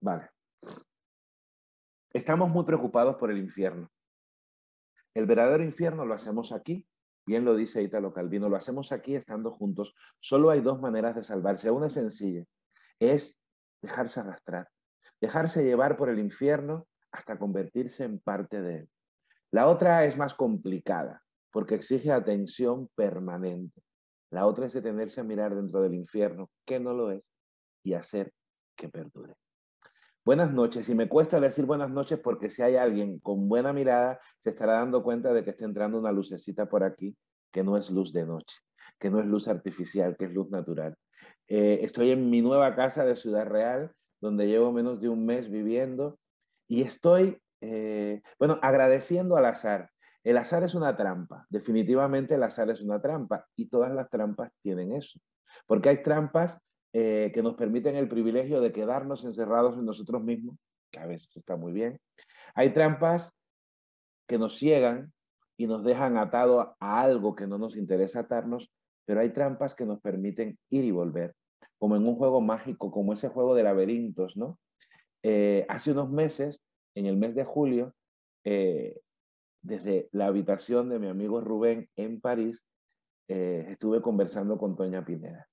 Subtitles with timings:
[0.00, 0.30] Vale.
[2.12, 3.90] Estamos muy preocupados por el infierno.
[5.14, 6.86] El verdadero infierno lo hacemos aquí,
[7.26, 9.94] bien lo dice Italo Calvino, lo hacemos aquí estando juntos.
[10.20, 11.70] Solo hay dos maneras de salvarse.
[11.70, 12.44] Una es sencilla,
[12.98, 13.40] es
[13.82, 14.68] dejarse arrastrar,
[15.20, 18.90] dejarse llevar por el infierno hasta convertirse en parte de él.
[19.50, 23.82] La otra es más complicada, porque exige atención permanente.
[24.30, 27.22] La otra es detenerse a mirar dentro del infierno, que no lo es,
[27.82, 28.32] y hacer
[28.76, 29.34] que perdure.
[30.28, 34.20] Buenas noches, y me cuesta decir buenas noches porque si hay alguien con buena mirada,
[34.40, 37.16] se estará dando cuenta de que está entrando una lucecita por aquí,
[37.50, 38.58] que no es luz de noche,
[38.98, 40.98] que no es luz artificial, que es luz natural.
[41.46, 43.90] Eh, estoy en mi nueva casa de Ciudad Real,
[44.20, 46.18] donde llevo menos de un mes viviendo
[46.68, 49.88] y estoy, eh, bueno, agradeciendo al azar.
[50.22, 54.52] El azar es una trampa, definitivamente el azar es una trampa y todas las trampas
[54.60, 55.18] tienen eso,
[55.66, 56.58] porque hay trampas
[56.94, 60.56] eh, que nos permiten el privilegio de quedarnos encerrados en nosotros mismos,
[60.90, 62.00] que a veces está muy bien.
[62.54, 63.30] Hay trampas
[64.26, 65.12] que nos ciegan
[65.58, 68.72] y nos dejan atado a algo que no nos interesa atarnos,
[69.04, 71.34] pero hay trampas que nos permiten ir y volver,
[71.78, 74.58] como en un juego mágico, como ese juego de laberintos, ¿no?
[75.22, 76.62] Eh, hace unos meses,
[76.94, 77.94] en el mes de julio,
[78.44, 79.00] eh,
[79.62, 82.64] desde la habitación de mi amigo Rubén en París,
[83.30, 85.46] estuve conversando con Toña Pineda.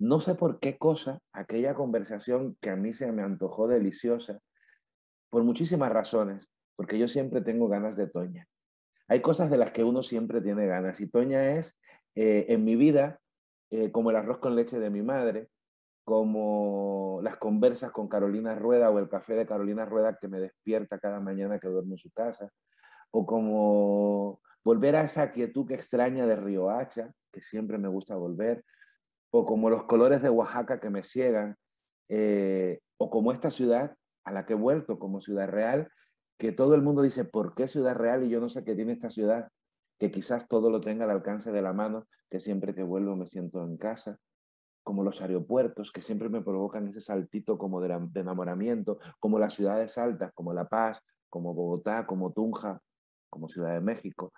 [0.00, 4.40] No sé por qué cosa, aquella conversación que a mí se me antojó deliciosa,
[5.28, 8.48] por muchísimas razones, porque yo siempre tengo ganas de Toña.
[9.08, 11.78] Hay cosas de las que uno siempre tiene ganas y Toña es,
[12.14, 13.20] en mi vida,
[13.92, 15.50] como el arroz con leche de mi madre,
[16.02, 20.98] como las conversas con Carolina Rueda o el café de Carolina Rueda que me despierta
[20.98, 22.50] cada mañana que duermo en su casa,
[23.10, 28.16] o como volver a esa quietud que extraña de Río Hacha, que siempre me gusta
[28.16, 28.64] volver,
[29.30, 31.56] o como los colores de Oaxaca que me ciegan,
[32.08, 35.88] eh, o como esta ciudad a la que he vuelto como ciudad real,
[36.38, 38.24] que todo el mundo dice, ¿por qué ciudad real?
[38.24, 39.48] Y yo no sé qué tiene esta ciudad,
[39.98, 43.26] que quizás todo lo tenga al alcance de la mano, que siempre que vuelvo me
[43.26, 44.18] siento en casa
[44.82, 49.98] como los aeropuertos, que siempre me provocan ese saltito como de, enamoramiento, como las ciudades
[49.98, 52.80] altas, como La Paz, como Bogotá, como Tunja,
[53.28, 54.32] como Ciudad de México,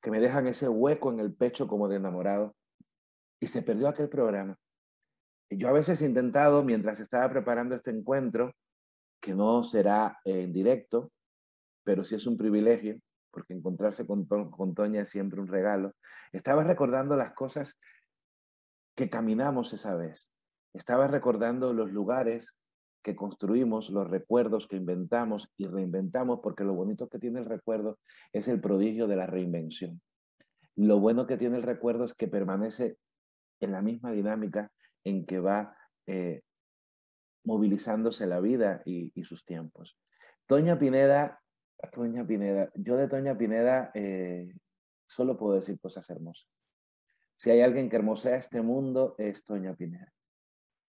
[0.00, 2.54] que me dejan ese hueco en el pecho como de enamorado.
[3.40, 4.56] Y se perdió aquel programa.
[5.50, 8.52] Y yo a veces he intentado, mientras estaba preparando este encuentro,
[9.20, 11.10] que no será en directo,
[11.84, 12.98] pero sí es un privilegio,
[13.30, 15.92] porque encontrarse con, con Toña es siempre un regalo,
[16.32, 17.78] estaba recordando las cosas
[18.94, 20.30] que caminamos esa vez.
[20.74, 22.56] Estaba recordando los lugares
[23.02, 27.98] que construimos, los recuerdos que inventamos y reinventamos, porque lo bonito que tiene el recuerdo
[28.32, 30.00] es el prodigio de la reinvención.
[30.76, 32.98] Lo bueno que tiene el recuerdo es que permanece
[33.60, 34.70] en la misma dinámica
[35.04, 35.76] en que va
[36.06, 36.42] eh,
[37.44, 39.98] movilizándose la vida y, sus tiempos.
[40.46, 41.40] Toña Pineda,
[41.92, 44.54] Toña Pineda, yo de Toña Pineda eh,
[45.06, 46.50] solo puedo decir cosas hermosas.
[47.36, 50.12] Si hay alguien que hermosea este mundo, es Toña Pineda.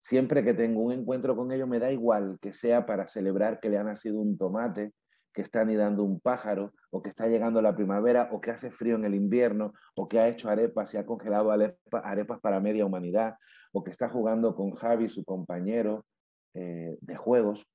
[0.01, 3.69] Siempre que tengo un encuentro con ellos, me da igual que sea para celebrar que
[3.69, 4.93] le ha nacido un tomate,
[5.33, 8.95] que está anidando un pájaro, o que está llegando la primavera, o que hace frío
[8.95, 13.35] en el invierno, o que ha hecho arepas y ha congelado arepas para media humanidad,
[13.71, 16.05] o que está jugando con Javi, su compañero
[16.53, 17.69] eh, de juegos,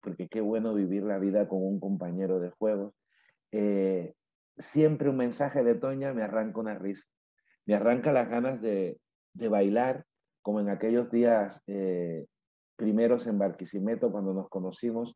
[0.00, 2.94] porque qué bueno vivir la vida con un compañero de juegos.
[3.52, 4.14] Eh,
[4.58, 7.04] siempre un mensaje de Toña me arranca una risa
[7.68, 8.98] me arranca las ganas de,
[9.34, 10.06] bailar,
[10.40, 12.26] como en aquellos días eh,
[12.76, 15.14] primeros en Barquisimeto cuando nos conocimos,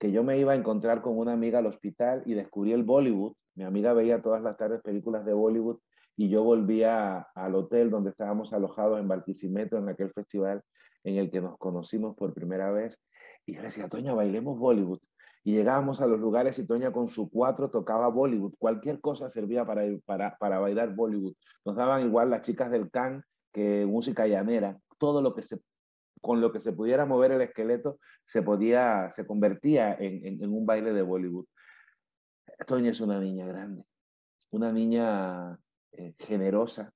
[0.00, 3.34] que yo me iba a encontrar con una amiga al hospital y descubrí el Bollywood.
[3.54, 5.78] Mi amiga veía todas las tardes películas de Bollywood
[6.16, 10.62] y yo volvía al hotel donde estábamos alojados en Barquisimeto en aquel festival
[11.04, 12.98] en el que nos conocimos por primera vez.
[13.44, 15.00] Y yo decía, Toña, bailemos Bollywood.
[15.44, 18.54] Y llegábamos a los lugares y Toña con su cuatro tocaba Bollywood.
[18.58, 21.34] Cualquier cosa servía para, para, para bailar Bollywood.
[21.66, 23.22] Nos daban igual las chicas del can
[23.52, 24.78] que música llanera.
[24.98, 25.60] Todo lo que se,
[26.20, 30.92] con lo que se pudiera mover el esqueleto se, podía, se convertía en, un baile
[30.92, 31.46] de Bollywood.
[32.66, 33.84] Toña es una niña grande,
[34.50, 35.58] una niña
[35.92, 36.92] eh, generosa,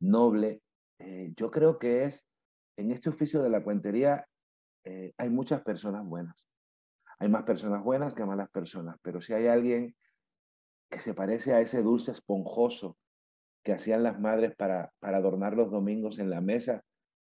[0.00, 0.62] noble.
[0.98, 2.28] Eh, yo creo que es
[2.76, 4.26] en este oficio de la cuentería
[4.84, 6.46] eh, hay muchas personas buenas.
[7.18, 9.96] Hay más personas buenas que malas personas, pero si hay alguien
[10.90, 12.96] que se parece a ese dulce esponjoso
[13.64, 16.84] que hacían las madres para adornar los domingos en la mesa,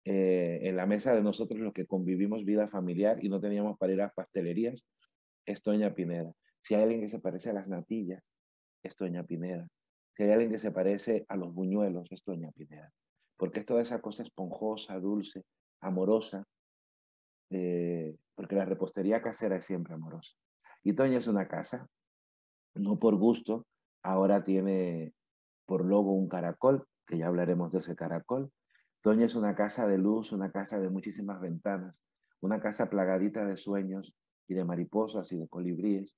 [0.06, 3.94] eh, en la mesa de nosotros los que convivimos vida familiar y no teníamos para
[3.94, 4.88] ir a pastelerías,
[5.46, 6.34] es Toña Pineda.
[6.62, 8.24] Si hay alguien que se parece a las natillas,
[8.84, 9.68] es Toña Pineda.
[10.16, 12.92] Si hay alguien que se parece a los buñuelos, es Toña Pineda.
[13.38, 15.44] Porque es toda esa cosa esponjosa, dulce,
[15.82, 16.46] amorosa,
[17.50, 20.36] eh, porque la repostería casera es siempre amorosa.
[20.84, 21.88] Y Toña es una casa,
[22.74, 23.68] no por gusto,
[24.04, 25.14] ahora tiene
[25.66, 28.52] por logo un caracol, que ya hablaremos de ese caracol.
[29.02, 32.02] Toña es una casa de luz, una casa de muchísimas ventanas,
[32.40, 34.16] una casa plagadita de sueños
[34.48, 36.16] y de mariposas y de colibríes.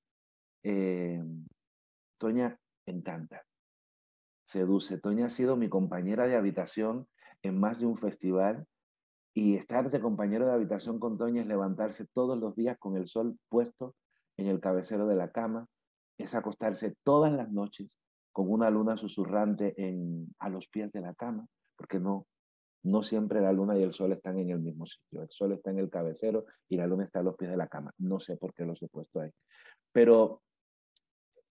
[0.63, 1.23] Eh,
[2.17, 3.45] Toña encanta,
[4.45, 4.97] seduce.
[4.99, 7.07] Toña ha sido mi compañera de habitación
[7.41, 8.65] en más de un festival
[9.33, 13.07] y estar de compañero de habitación con Toña es levantarse todos los días con el
[13.07, 13.95] sol puesto
[14.37, 15.67] en el cabecero de la cama,
[16.17, 17.99] es acostarse todas las noches
[18.31, 22.27] con una luna susurrante en, a los pies de la cama, porque no,
[22.83, 25.21] no siempre la luna y el sol están en el mismo sitio.
[25.21, 27.67] El sol está en el cabecero y la luna está a los pies de la
[27.67, 27.93] cama.
[27.97, 29.31] No sé por qué los he puesto ahí.
[29.91, 30.41] Pero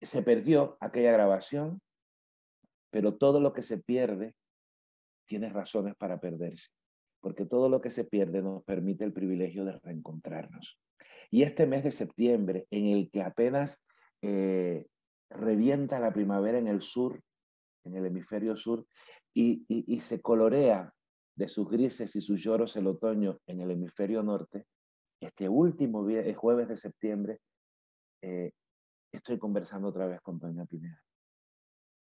[0.01, 1.81] se perdió aquella grabación,
[2.91, 4.35] pero todo lo que se pierde
[5.27, 6.69] tiene razones para perderse
[7.23, 10.79] porque todo lo que se pierde nos permite el privilegio de reencontrarnos.
[11.31, 13.81] Y este mes de septiembre, en el que apenas
[14.21, 14.87] eh,
[15.31, 17.23] revienta la primavera en el sur,
[17.85, 18.85] en el hemisferio sur,
[19.33, 19.65] y,
[20.01, 20.93] se colorea
[21.35, 24.67] de sus grises y sus lloros el otoño en el hemisferio norte,
[25.21, 27.39] este último el jueves de septiembre,
[28.23, 28.53] eh,
[29.13, 31.01] estoy conversando otra vez con Doña Pineda.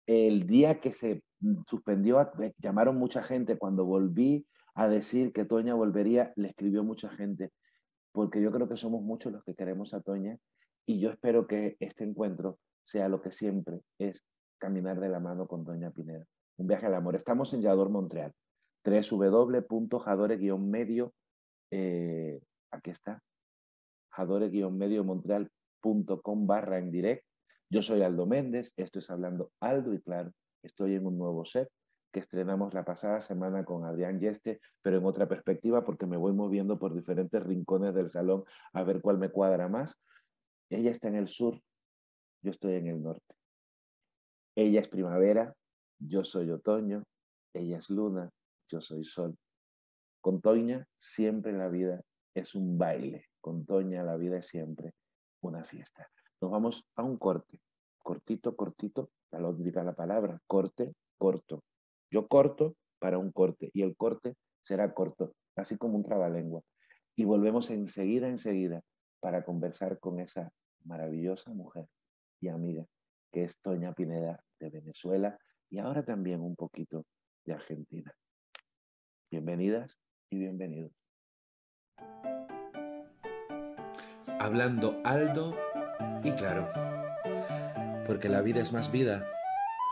[0.07, 1.23] El día que se
[1.67, 7.53] suspendió, llamaron mucha gente cuando volví a decir que Toña volvería, le escribió mucha gente,
[8.13, 10.39] porque yo creo que somos muchos los que queremos a Toña
[10.87, 14.25] y yo espero que este encuentro sea lo que siempre es
[14.59, 16.25] caminar de la mano con Toña Pineda.
[16.57, 17.15] Un viaje al amor.
[17.15, 18.33] Estamos en Yador, Montreal.
[18.85, 21.15] www.jadore-medio,
[21.71, 22.41] eh,
[22.71, 23.23] aquí está,
[24.11, 27.25] jadore-medio-montreal.com barra en direct.
[27.71, 30.33] Yo soy Aldo Méndez, esto es Hablando Aldo y claro,
[30.63, 31.69] estoy en un nuevo set
[32.11, 36.33] que estrenamos la pasada semana con Adrián Yeste, pero en otra perspectiva porque me voy
[36.33, 39.95] moviendo por diferentes rincones del salón a ver cuál me cuadra más.
[40.71, 41.61] Ella está en el sur,
[42.43, 43.35] yo estoy en el norte.
[44.57, 45.55] Ella es primavera,
[45.99, 47.05] yo soy otoño,
[47.55, 48.31] ella es luna,
[48.69, 49.37] yo soy sol.
[50.21, 52.03] Con Toña siempre la vida
[52.35, 54.95] es un baile, con Toña la vida es siempre
[55.41, 56.09] una fiesta.
[56.41, 57.61] Nos vamos a un corte,
[57.99, 61.65] cortito, cortito, la lógica la palabra, corte, corto,
[62.11, 66.63] yo corto para un corte y el corte será corto, así como un trabalengua.
[67.17, 68.83] Y volvemos enseguida, enseguida,
[69.21, 70.53] para conversar con esa
[70.85, 71.89] maravillosa mujer
[72.41, 72.87] y amiga
[73.33, 75.39] que es Toña Pineda de Venezuela
[75.71, 77.05] y ahora también un poquito
[77.45, 78.15] de Argentina.
[79.31, 79.99] Bienvenidas
[80.31, 80.91] y bienvenidos.
[84.41, 85.55] Hablando Aldo
[86.25, 86.67] y claro,
[88.07, 89.29] porque la vida es más vida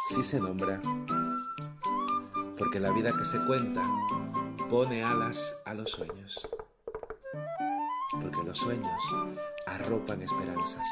[0.09, 0.81] si se nombra.
[2.57, 3.83] Porque la vida que se cuenta
[4.71, 6.49] pone alas a los sueños,
[8.23, 9.03] porque los sueños
[9.67, 10.87] arropan esperanzas,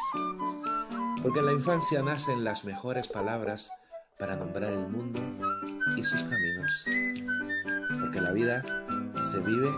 [1.22, 3.70] porque en la infancia nacen las mejores palabras
[4.18, 5.20] para nombrar el mundo
[5.96, 6.86] y sus caminos,
[8.14, 8.62] porque la vida
[9.30, 9.68] se vive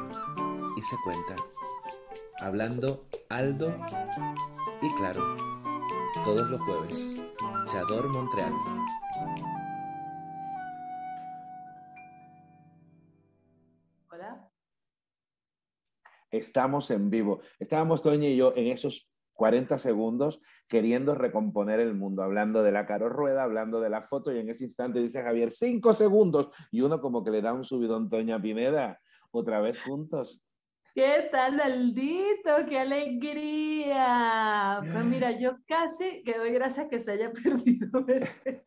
[0.77, 1.37] y se cuenta,
[2.41, 3.75] hablando aldo
[4.83, 5.37] y claro,
[6.23, 7.23] todos los jueves,
[7.67, 8.53] Chador Montreal.
[16.31, 17.41] Estamos en vivo.
[17.59, 22.87] Estábamos Toña y yo en esos 40 segundos queriendo recomponer el mundo, hablando de la
[22.87, 26.81] caro rueda, hablando de la foto y en ese instante dice Javier, cinco segundos y
[26.81, 28.99] uno como que le da un subidón Toña Pineda,
[29.31, 30.43] otra vez juntos.
[30.97, 32.53] ¿Qué tal, maldito?
[32.67, 34.81] ¡Qué alegría!
[34.81, 38.63] Pues mira, yo casi que doy gracias que se haya perdido ese.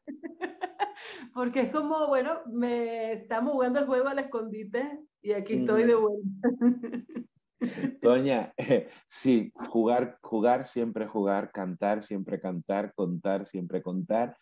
[1.34, 5.96] Porque es como, bueno, me estamos jugando el juego al escondite y aquí estoy de
[5.96, 6.50] vuelta.
[8.02, 8.54] Doña,
[9.08, 14.38] sí, jugar, jugar, siempre jugar, cantar, siempre cantar, contar, siempre contar.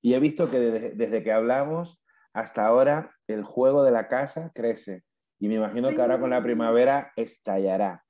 [0.00, 2.02] Y he visto que desde, que hablamos
[2.32, 5.02] hasta ahora el juego de la casa crece.
[5.38, 8.04] Y me imagino que ahora con la primavera estallará.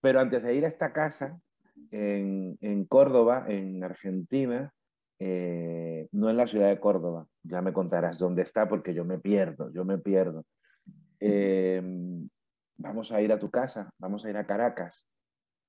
[0.00, 1.38] Pero antes de ir a esta casa,
[1.90, 4.72] en, Córdoba, en Argentina,
[5.18, 9.18] eh, no en la ciudad de Córdoba, ya me contarás dónde está porque yo me
[9.18, 10.44] pierdo, yo me pierdo.
[11.18, 11.82] Eh,
[12.76, 15.08] vamos a ir a tu casa, vamos a ir a Caracas,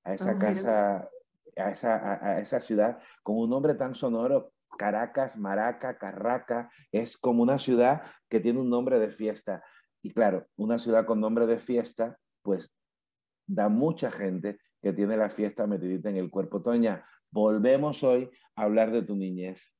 [0.04, 1.08] a esa casa,
[1.56, 4.52] a esa, a- a esa ciudad con un nombre tan sonoro.
[4.78, 9.64] Caracas, Maraca, Carraca, es como una ciudad que tiene un nombre de fiesta.
[10.02, 12.70] Y claro, una ciudad con nombre de fiesta, pues
[13.46, 16.60] da mucha gente que tiene la fiesta metidita en el cuerpo.
[16.60, 19.74] Toña, volvemos hoy a hablar de tu niñez.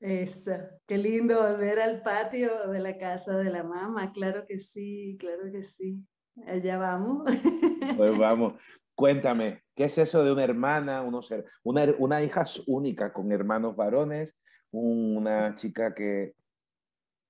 [0.00, 0.52] Eso,
[0.86, 5.50] qué lindo volver al patio de la casa de la mamá, claro que sí, claro
[5.50, 6.06] que sí.
[6.46, 7.24] Allá vamos.
[7.96, 8.54] Pues vamos,
[8.94, 11.32] cuéntame, ¿qué es eso de una hermana, unos
[11.62, 14.36] una, una hija única con hermanos varones,
[14.70, 16.34] una chica que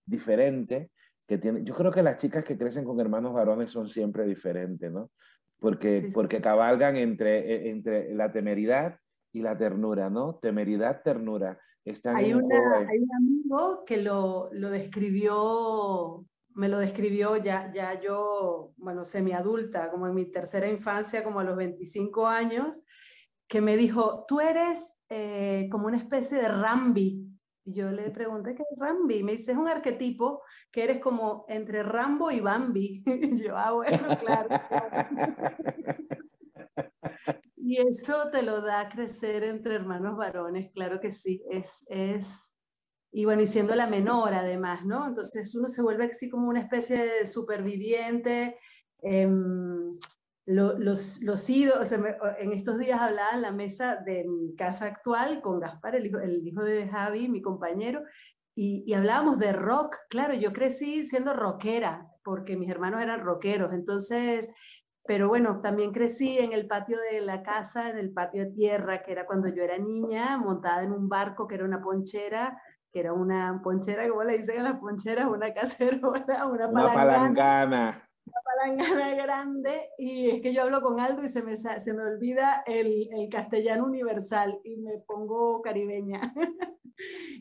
[0.04, 0.90] diferente,
[1.26, 4.90] que tiene, yo creo que las chicas que crecen con hermanos varones son siempre diferentes,
[4.90, 5.10] ¿no?
[5.58, 6.42] Porque, Sí, porque sí.
[6.42, 8.98] cabalgan entre, e- entre la temeridad
[9.32, 10.36] y la ternura, ¿no?
[10.36, 11.58] Temeridad, ternura.
[11.84, 18.00] Están Hay, una, hay un amigo que lo, lo describió, me lo describió ya, ya
[18.00, 22.82] yo, bueno, semiadulta, como en mi tercera infancia, como a los 25 años,
[23.48, 27.26] que me dijo, tú eres eh, como una especie de Rambi.
[27.64, 29.22] Y yo le pregunté, ¿qué es Rambi?
[29.22, 33.02] Me dice, es un arquetipo que eres como entre Rambo y Bambi.
[33.06, 34.48] Y yo, ah, bueno, claro.
[37.56, 42.52] Y eso te lo da crecer entre hermanos varones, claro que sí, es, es,
[43.12, 45.06] y bueno, y siendo la menor además, ¿no?
[45.06, 48.56] Entonces uno se vuelve así como una especie de superviviente.
[49.02, 49.94] em,
[50.46, 51.98] lo- los, los ídolos, o sea,
[52.38, 56.18] en estos días hablaba en la mesa de mi casa actual con Gaspar, el hijo,
[56.18, 58.02] el hijo de Javi, mi compañero,
[58.54, 59.96] y, y hablábamos de rock.
[60.08, 64.50] Claro, yo crecí siendo rockera, porque mis hermanos eran rockeros, entonces
[65.06, 69.02] pero bueno, también crecí en el patio de la casa, en el patio de tierra,
[69.02, 72.60] que era cuando yo era niña, montada en un barco que era una ponchera,
[72.92, 75.28] que era una ponchera, ¿cómo le dicen a las poncheras?
[75.28, 78.08] Una cacerola, una, Una palangana, palangana.
[78.44, 79.90] palangana grande.
[79.98, 83.28] Y es que yo hablo con Aldo y se me, se me olvida el, el
[83.28, 86.20] castellano universal y me pongo caribeña.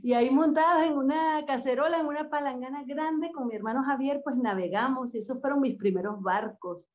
[0.01, 4.37] Y ahí montados en una cacerola, en una palangana grande, con mi hermano Javier, pues
[4.37, 6.87] navegamos y esos fueron mis primeros barcos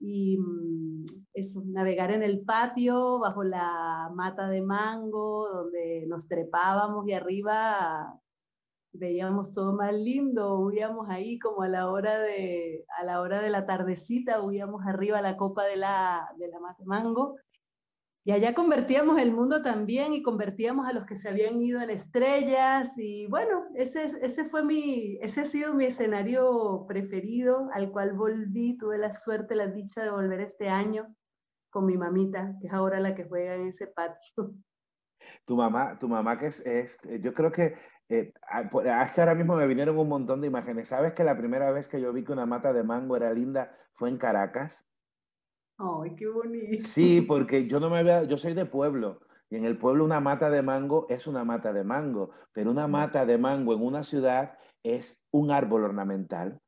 [0.00, 7.06] y mm, eso, navegar en el patio bajo la mata de mango, donde nos trepábamos
[7.08, 8.20] y arriba
[8.94, 13.50] veíamos todo más lindo, huíamos ahí como a la hora de, a la hora de
[13.50, 17.36] la tardecita, huíamos arriba a la copa de la, de la mata de mango.
[18.26, 21.90] Y allá convertíamos el mundo también y convertíamos a los que se habían ido en
[21.90, 27.90] estrellas y bueno, ese, es- ese fue mi, ese ha sido mi escenario preferido al
[27.92, 31.14] cual volví, tuve la suerte, la dicha de volver este año
[31.70, 34.54] con mi mamita, que es ahora la que juega en ese patio.
[35.46, 37.74] Tu mamá, tu mamá que es, es- yo creo que,
[38.08, 40.88] eh, ah, ah, es que ahora mismo me vinieron un montón de imágenes.
[40.88, 43.76] ¿Sabes que la primera vez que yo vi que una mata de mango era linda
[43.94, 44.88] fue en Caracas?
[45.78, 46.88] Ay, qué bonito.
[46.88, 50.20] Sí, porque yo no me había, yo soy de pueblo y en el pueblo una
[50.20, 54.02] mata de mango es una mata de mango, pero una mata de mango en una
[54.02, 56.60] ciudad es un árbol ornamental.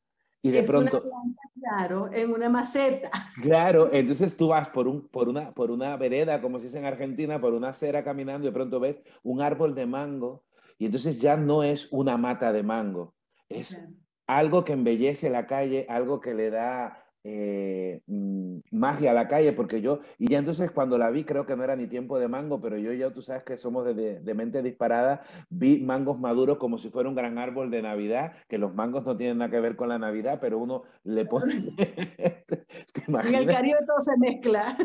[0.42, 3.10] Y de es una pronto, planta, claro, en una maceta.
[3.42, 6.86] claro, entonces tú vas por, un, por, una, por una vereda, como se dice en
[6.86, 10.44] Argentina, por una acera caminando y de pronto ves un árbol de mango
[10.78, 13.14] y entonces ya no es una mata de mango,
[13.48, 13.92] es Claro.
[14.26, 19.52] algo que embellece la calle, algo que le da eh, mm, magia a la calle,
[19.52, 22.28] porque yo, y ya entonces cuando la vi, creo que no era ni tiempo de
[22.28, 26.20] mango, pero yo ya, tú sabes que somos de, de- de mente disparada, vi mangos
[26.20, 29.50] maduros como si fuera un gran árbol de Navidad, que los mangos no tienen nada
[29.50, 31.74] que ver con la Navidad, pero uno le pone...
[32.46, 33.46] ¿Te En el
[33.86, 34.76] todo se mezcla.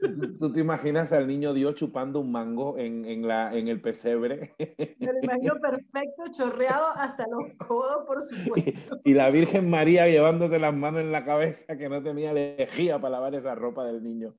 [0.00, 3.80] ¿Tú, tú te imaginas al niño Dios chupando un mango en, en la, en el
[3.80, 4.54] pesebre?
[4.98, 9.00] Me lo imagino perfecto, chorreado hasta los codos, por supuesto.
[9.04, 13.12] Y la Virgen María llevándose las manos en la cabeza que no tenía lejía para
[13.12, 14.34] lavar esa ropa del niño.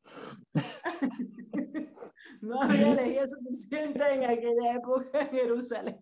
[2.41, 5.99] No había lejía suficiente en aquella época en Jerusalén.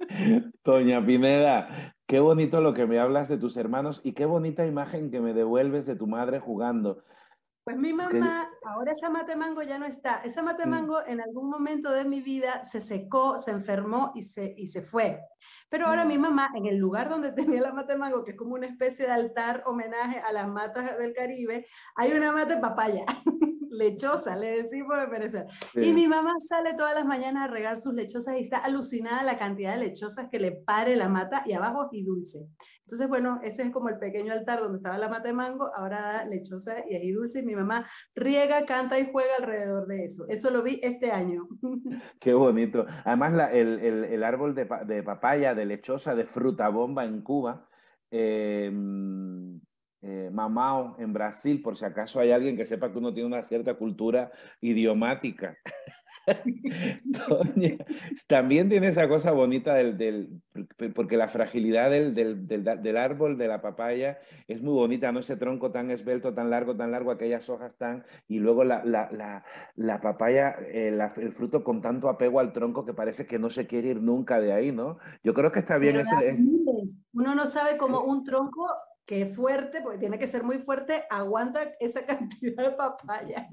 [0.64, 5.10] Doña Pineda, qué bonito lo que me hablas de tus hermanos y qué bonita imagen
[5.10, 7.04] que me devuelves de tu madre jugando.
[7.66, 10.20] Pues mi mamá, ahora esa mate mango ya no está.
[10.24, 10.74] Esa mate Mm.
[11.08, 15.20] en algún momento de mi vida se secó, se enfermó y se, y se fue.
[15.68, 16.08] Pero ahora Mm.
[16.08, 19.06] mi mamá, en el lugar donde tenía la mate mango, que es como una especie
[19.06, 23.04] de altar homenaje a las matas del Caribe, hay una mate papaya,
[23.68, 25.46] lechosa, le decimos en Venezuela.
[25.74, 25.92] Y Sí.
[25.92, 29.72] mi mamá sale todas las mañanas a regar sus lechosas y está alucinada la cantidad
[29.72, 32.46] de lechosas que le pare la mata y abajo y dulce.
[32.86, 36.24] Entonces, bueno, ese es como el pequeño altar donde estaba la mata de mango, ahora
[36.24, 40.24] lechosa y ají dulce y mi mamá riega, canta y juega alrededor de eso.
[40.28, 41.48] Eso lo vi este año.
[42.20, 42.86] Qué bonito.
[43.04, 47.68] Además, el, el- el árbol de, de papaya, de lechosa, de fruta bomba en Cuba,
[48.10, 48.70] eh,
[50.02, 53.42] eh, mamao en Brasil, por si acaso hay alguien que sepa que uno tiene una
[53.42, 55.56] cierta cultura idiomática.
[58.26, 60.40] también tiene esa cosa bonita del,
[60.94, 64.18] porque la fragilidad del, del, árbol de la papaya
[64.48, 65.20] es muy bonita, ¿no?
[65.20, 69.44] Ese tronco tan esbelto, tan largo, tan largo, aquellas hojas tan, y luego la, la,
[69.76, 73.66] la, papaya, eh, el fruto con tanto apego al tronco que parece que no se
[73.66, 74.98] quiere ir nunca de ahí, ¿no?
[75.22, 76.36] Yo creo que está bien ese...
[77.12, 78.66] Uno no sabe cómo un tronco
[79.06, 83.48] que fuerte, porque tiene que ser muy fuerte, aguanta esa cantidad de papaya.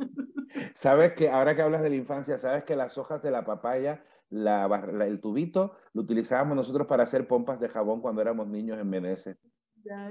[0.74, 4.04] Sabes que ahora que hablas de la infancia, sabes que las hojas de la papaya,
[4.32, 9.38] el tubito, lo utilizábamos nosotros para hacer pompas de jabón cuando éramos niños en Menezes.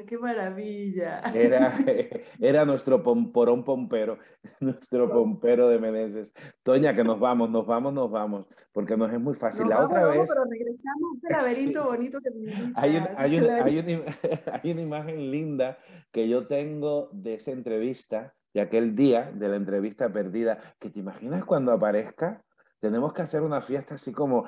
[0.06, 1.20] ¡Qué maravilla!
[1.34, 1.72] Era,
[2.40, 4.18] era nuestro pomporón pompero,
[4.60, 6.34] nuestro pompero de Meneses.
[6.62, 9.68] Toña, que nos vamos, nos vamos, nos vamos, porque nos es muy fácil.
[9.68, 10.28] la otra vez...
[10.28, 12.30] Pero regresamos a este laberinto bonito que
[12.74, 15.78] hay, hay, hay una imagen linda
[16.10, 21.00] que yo tengo de esa entrevista, de aquel día de la entrevista perdida, que te
[21.00, 22.42] imaginas cuando aparezca,
[22.78, 24.44] tenemos que hacer una fiesta así como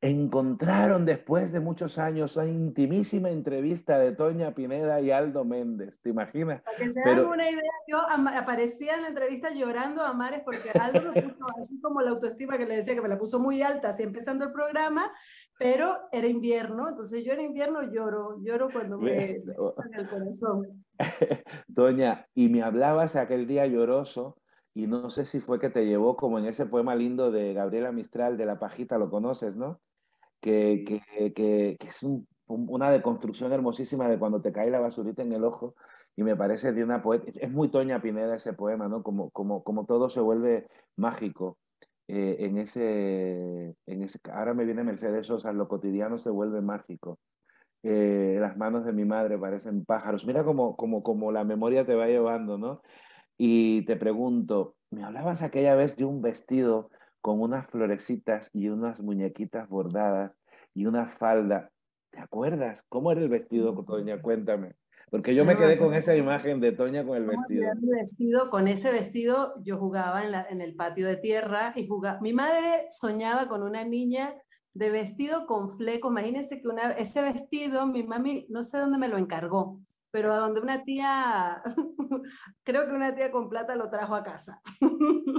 [0.00, 6.10] encontraron después de muchos años una intimísima entrevista de Toña Pineda y Aldo Méndez, ¿te
[6.10, 6.62] imaginas?
[6.62, 7.28] Para que se Pero...
[7.28, 7.98] una idea, yo
[8.36, 12.56] aparecía en la entrevista llorando a Mares porque Aldo me puso así como la autoestima
[12.56, 15.10] que le decía que me la puso muy alta, así empezando el programa,
[15.58, 20.84] pero era invierno, entonces yo en invierno lloro, lloro cuando me en el corazón.
[21.74, 24.38] Toña, y me hablabas aquel día lloroso
[24.74, 27.90] y no sé si fue que te llevó como en ese poema lindo de Gabriela
[27.90, 29.80] Mistral de La Pajita, lo conoces, ¿no?
[30.40, 32.06] Que, que, que, es
[32.46, 35.74] una deconstrucción hermosísima de cuando te cae la basurita en el ojo
[36.16, 39.02] y me parece de una poeta, es muy Toña Pineda ese poema, ¿no?
[39.02, 40.66] Como, como, como todo se vuelve
[40.96, 41.58] mágico.
[42.08, 47.18] Eh, en, ese, en ese, ahora me viene Mercedes Sosa, lo cotidiano se vuelve mágico.
[47.82, 50.26] Eh, las manos de mi madre parecen pájaros.
[50.26, 52.82] Mira cómo, como, como la memoria te va llevando, ¿no?
[53.36, 59.00] Y te pregunto, me hablabas aquella vez de un vestido con unas florecitas y unas
[59.00, 60.32] muñequitas bordadas
[60.74, 61.70] y una falda.
[62.10, 62.84] ¿Te acuerdas?
[62.88, 64.20] ¿Cómo era el vestido, Toña?
[64.20, 64.76] Cuéntame.
[65.10, 67.64] Porque yo me quedé con esa imagen de Toña con el vestido.
[67.80, 68.50] vestido.
[68.50, 72.20] Con ese vestido yo jugaba en, la, en el patio de tierra y jugaba.
[72.20, 74.34] Mi madre soñaba con una niña
[74.74, 76.10] de vestido con fleco.
[76.10, 80.38] Imagínense que una, ese vestido, mi mami, no sé dónde me lo encargó, pero a
[80.38, 81.62] donde una tía,
[82.64, 84.60] creo que una tía con plata lo trajo a casa.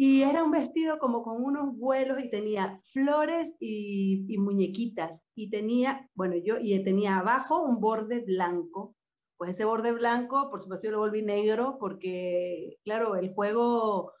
[0.00, 5.24] y era un vestido como con unos vuelos y tenía flores y, muñequitas.
[5.34, 8.94] Y tenía, bueno, yo, y tenía abajo un borde blanco.
[9.36, 14.12] Pues ese borde blanco, por supuesto, yo lo volví negro porque, claro, el juego,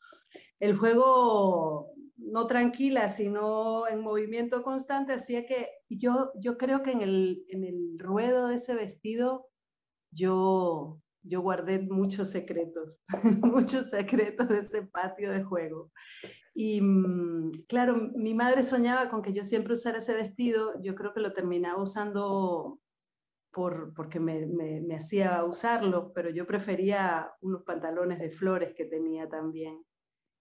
[0.58, 7.02] el juego no tranquila, sino en movimiento constante, hacía que yo, yo creo que en
[7.02, 9.46] el, en el ruedo de ese vestido
[10.10, 13.00] yo, yo guardé muchos secretos,
[13.42, 15.90] muchos secretos de ese patio de juego.
[16.54, 21.12] Y mm, claro, mi madre soñaba con que yo siempre usara ese vestido, yo creo
[21.14, 22.80] que lo terminaba usando
[23.52, 28.84] por, porque me, me, me hacía usarlo, pero yo prefería unos pantalones de flores que
[28.84, 29.84] tenía también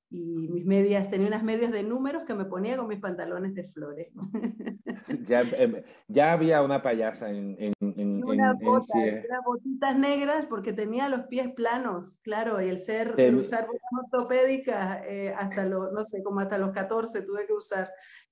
[0.10, 3.64] y mis medias, tenía unas medias de números que me ponía con mis pantalones de
[3.66, 4.08] flores.
[5.26, 7.56] Ya, em, ya había una payasa en...
[7.60, 8.98] en, en, unas botas,
[9.46, 15.34] botitas negras porque tenía los pies planos, claro, y el ser, usar botas ortopédicas eh,
[15.34, 17.90] hasta los, no sé, como hasta los 14 tuve que usar.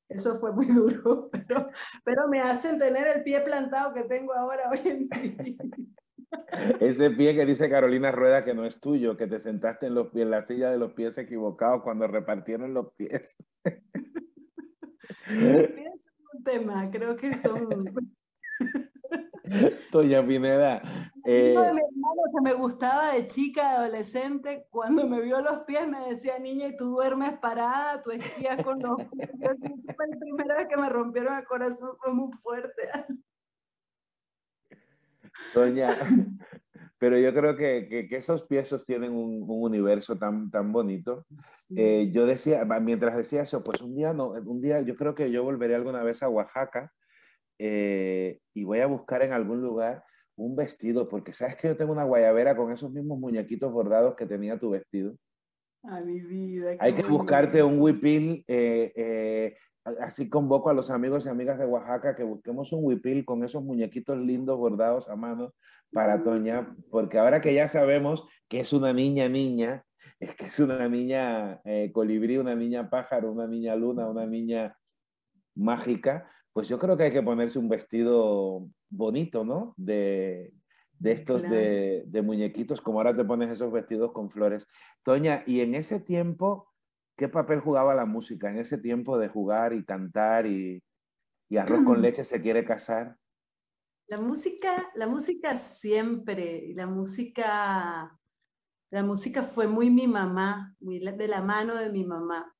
[0.09, 1.69] Eso fue muy duro, pero,
[2.03, 5.55] pero me hacen tener el pie plantado que tengo ahora hoy en día.
[6.79, 10.13] Ese pie que dice Carolina Rueda que no es tuyo, que te sentaste en, los,
[10.15, 13.37] en la silla de los pies equivocados cuando repartieron los pies.
[15.29, 17.67] es un tema, creo que son...
[19.91, 20.81] Toya Pineda.
[21.23, 21.55] Eh...
[21.55, 26.39] mi hermano que me gustaba de chica, adolescente, cuando me vio los pies me decía,
[26.39, 29.29] niña, y tú duermes parada, tú esquías con los pies.
[29.95, 32.83] Fue la primera vez que me rompieron el corazón, fue muy fuerte.
[35.53, 35.87] Doña,
[36.97, 41.25] pero yo creo que, que, esos piezos tienen un, un, universo tan, tan bonito.
[41.75, 45.31] Eh, yo decía, mientras decía eso, pues un día, no, un día yo creo que
[45.31, 46.91] yo volveré alguna vez a Oaxaca
[47.59, 50.03] eh, y voy a buscar en algún lugar
[50.37, 54.25] un vestido, porque sabes que yo tengo una guayabera con esos mismos muñequitos bordados que
[54.25, 55.15] tenía tu vestido.
[55.83, 56.75] Ay, mi vida.
[56.79, 59.55] Hay que buscarte un huipil eh,
[59.99, 63.63] así convoco a los amigos y amigas de Oaxaca que busquemos un huipil con esos
[63.63, 65.53] muñequitos lindos bordados a mano
[65.91, 69.85] para Toña, porque ahora que ya sabemos que es una niña niña,
[70.19, 74.77] es que es una niña eh, colibrí, una niña pájaro, una niña luna, una niña
[75.55, 79.73] mágica, pues yo creo que hay que ponerse un vestido bonito, ¿no?
[79.77, 80.53] De,
[80.99, 84.67] de estos de, de, muñequitos, como ahora te pones esos vestidos con flores.
[85.03, 86.69] Toña, y en ese tiempo,
[87.15, 88.49] ¿qué papel jugaba la música?
[88.49, 90.83] En ese tiempo de jugar y cantar y,
[91.49, 93.17] y arroz con leche se quiere casar.
[94.07, 98.15] La música, la música siempre, la música,
[98.91, 102.55] la música fue muy mi mamá, muy de la mano de mi mamá.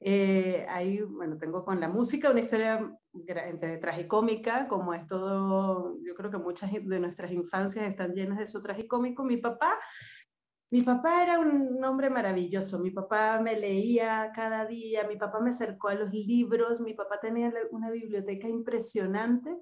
[0.00, 6.14] Eh, ahí, bueno, tengo con la música una historia entre tragicómica, como es todo, yo
[6.14, 9.24] creo que muchas de nuestras infancias están llenas de su tragicómico.
[9.24, 9.78] Mi papá,
[10.70, 15.50] mi papá era un hombre maravilloso, mi papá me leía cada día, mi papá me
[15.50, 19.56] acercó a los libros, mi papá tenía una biblioteca impresionante.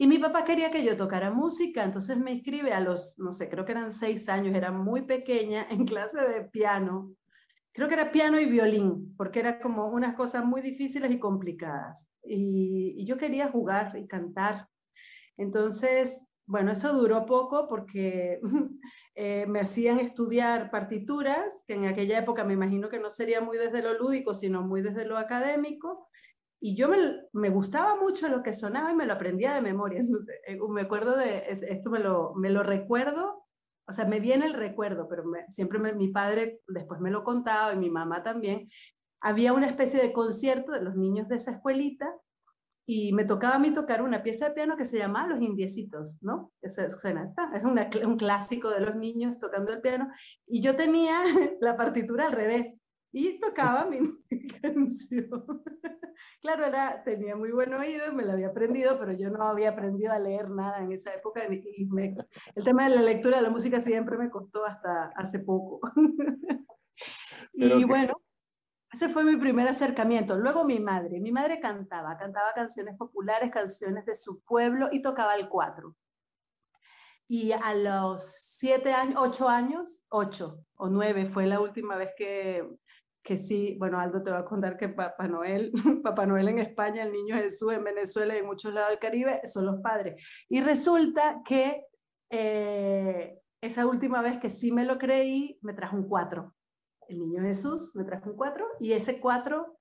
[0.00, 3.48] Y mi papá quería que yo tocara música, entonces me inscribe a los, no sé,
[3.48, 7.16] creo que eran seis años, era muy pequeña, en clase de piano
[7.78, 12.10] creo que era piano y violín, porque era como unas cosas muy difíciles y complicadas.
[12.24, 14.68] Y, yo quería jugar y cantar.
[15.36, 18.40] Entonces, bueno, eso duró poco porque
[19.14, 23.58] eh, me hacían estudiar partituras, que en aquella época me imagino que no sería muy
[23.58, 26.08] desde lo lúdico, sino muy desde lo académico.
[26.60, 30.00] Y yo me, gustaba mucho lo que sonaba y me lo aprendía de memoria.
[30.00, 33.48] Entonces, eh, me acuerdo de, esto me lo recuerdo
[33.88, 37.78] o sea, me viene el recuerdo, pero siempre mi padre después me lo contaba y
[37.78, 38.68] mi mamá también.
[39.20, 42.06] Había una especie de concierto de los niños de esa escuelita
[42.90, 46.16] y me tocaba a mí tocar una pieza de piano que se llamaba Los Indiecitos,
[46.22, 46.54] ¿no?
[46.62, 50.08] Esa suena, es un clásico de los niños tocando el piano
[50.46, 51.20] y yo tenía
[51.60, 52.80] la partitura al revés
[53.12, 53.98] y tocaba mi
[54.62, 55.44] canción.
[56.40, 60.14] claro, era, tenía muy buen oído, me lo había aprendido, pero yo no había aprendido
[60.14, 61.42] a leer nada en esa época.
[61.50, 61.86] Y
[62.54, 65.80] el tema de la lectura de la música siempre me costó hasta hace poco.
[67.52, 68.14] y bueno,
[68.92, 70.36] ese fue mi primer acercamiento.
[70.36, 71.20] Luego mi madre.
[71.20, 75.94] Mi madre cantaba, cantaba canciones populares, canciones de su pueblo y tocaba el cuatro.
[77.26, 82.66] Y a los siete años, ocho años, ocho o nueve fue la última vez que
[83.28, 85.70] que sí, bueno, Aldo te va a contar que Papá Noel,
[86.02, 89.40] Papá Noel en España, el niño Jesús en Venezuela y en muchos lados del Caribe
[89.44, 90.24] son los padres.
[90.48, 91.84] Y resulta que
[92.30, 96.54] eh, esa última vez que sí me lo creí, me trajo un cuatro.
[97.08, 99.78] El niño Jesús me trajo un cuatro y ese cuatro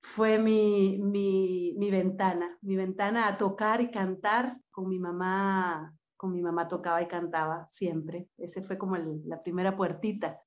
[0.00, 6.32] fue mi, mi, mi, ventana, mi ventana a tocar y cantar con mi mamá, con
[6.32, 8.28] mi mamá tocaba y cantaba siempre.
[8.38, 10.40] Ese fue como la primera puertita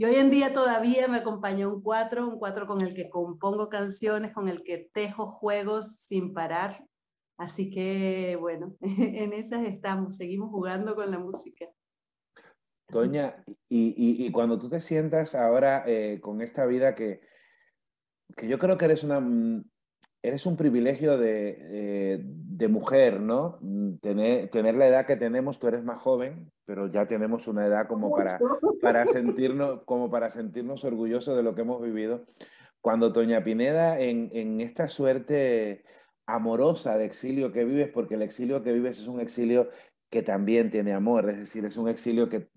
[0.00, 3.68] y hoy en día todavía me acompaña un cuatro, un cuatro con el que compongo
[3.68, 6.86] canciones, con el que tejo juegos sin parar.
[7.36, 11.66] Así que bueno, en esas estamos, seguimos jugando con la música.
[12.90, 17.20] Doña, y, y, cuando tú te sientas ahora eh, con esta vida que,
[18.34, 19.62] que yo creo que eres una, mm,
[20.22, 23.58] eres un privilegio de, eh, de, mujer, ¿no?
[24.00, 27.86] Tener, tener la edad que tenemos, tú eres más joven, pero ya tenemos una edad
[27.88, 28.38] como para,
[28.80, 32.24] para, sentirnos, como para sentirnos orgullosos de lo que hemos vivido.
[32.80, 35.84] Cuando Toña Pineda, en, en esta suerte
[36.26, 39.68] amorosa de exilio que vives, porque el exilio que vives es un exilio
[40.10, 42.48] que también tiene amor, es decir, es un exilio que,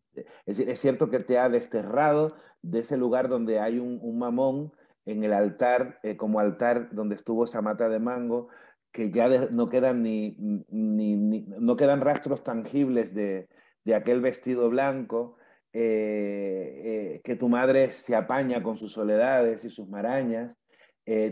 [0.46, 2.30] es, es cierto que te ha desterrado
[2.62, 4.72] de ese lugar donde hay un, un mamón,
[5.06, 8.50] en el altar, eh, como altar donde estuvo esa mata de mango,
[8.92, 10.36] que ya no quedan ni,
[10.70, 13.48] no quedan rastros tangibles de,
[13.96, 15.38] aquel vestido blanco,
[15.74, 16.82] eh,
[17.16, 20.58] eh, que tu madre se apaña con sus soledades y sus marañas,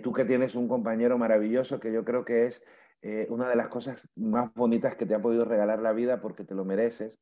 [0.04, 2.66] tú que tienes un compañero maravilloso que yo creo que es
[3.30, 6.54] una de las cosas más bonitas que te ha podido regalar la vida porque te
[6.54, 7.22] lo mereces.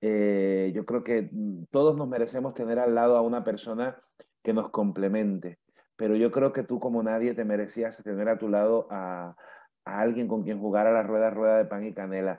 [0.00, 4.00] Yo creo que mm, todos nos merecemos tener al lado a una persona
[4.42, 5.58] que nos complemente
[5.98, 9.36] pero yo creo que tú como nadie te merecías tener a tu lado a,
[9.84, 12.38] alguien con quien jugar a la rueda, rueda de pan y canela.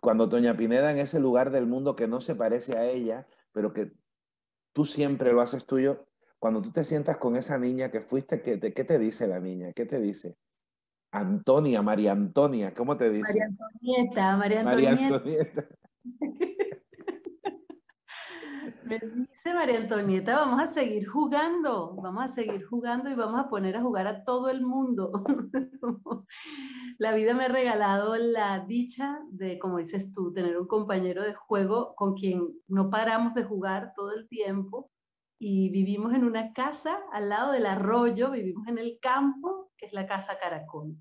[0.00, 3.72] cuando Doña Pineda en ese lugar del mundo que no se parece a ella, pero
[3.72, 3.92] que
[4.72, 6.08] tú siempre lo haces tuyo,
[6.40, 9.38] cuando tú te sientas con esa niña que fuiste, ¿qué te, qué te dice la
[9.38, 9.72] niña?
[9.74, 10.36] ¿Qué te dice?
[11.12, 13.32] Antonia, María Antonia, ¿cómo te dice?
[13.32, 14.96] María Antonieta, María Antonieta.
[14.96, 15.68] María Antonieta.
[18.88, 23.50] Me dice María Antonieta, vamos a seguir jugando, vamos a seguir jugando y vamos a
[23.50, 25.12] poner a jugar a todo el mundo.
[26.98, 31.34] la vida me ha regalado la dicha de, como dices tú, tener un compañero de
[31.34, 34.90] juego con quien no paramos de jugar todo el tiempo
[35.38, 39.92] y vivimos en una casa al lado del arroyo, vivimos en el campo, que es
[39.92, 40.96] la Casa Caracol.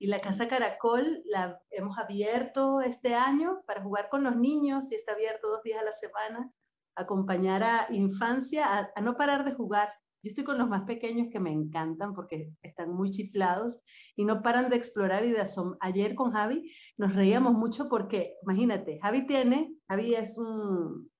[0.00, 4.96] Y la Casa Caracol la hemos abierto este año para jugar con los niños y
[4.96, 6.52] está abierto dos días a la semana
[6.96, 9.88] acompañar a infancia a, no parar de jugar,
[10.22, 13.80] Yo estoy con los más pequeños que me encantan porque están muy chiflados
[14.16, 15.78] y no paran de explorar y de asombrar.
[15.82, 21.10] Ayer con Javi nos reíamos mucho porque, imagínate, Javi tiene, Javi es un,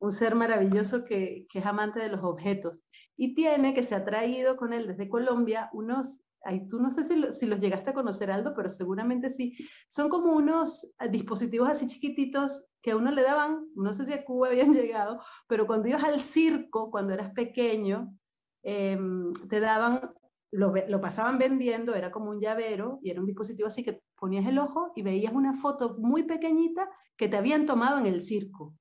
[0.00, 2.84] un ser maravilloso que, que, es amante de los objetos
[3.16, 7.04] y tiene que se ha traído con él desde Colombia unos Ay, tú no sé
[7.04, 9.56] si, si, los llegaste a conocer, Aldo, pero seguramente sí.
[9.88, 14.12] Son como unos eh, dispositivos así chiquititos que a uno le daban, no sé si
[14.12, 18.16] a Cuba habían llegado, pero cuando ibas al circo, cuando eras pequeño,
[18.62, 20.12] em, te daban,
[20.50, 24.46] lo, lo, pasaban vendiendo, era como un llavero y era un dispositivo así que ponías
[24.46, 28.74] el ojo y veías una foto muy pequeñita que te habían tomado en el circo.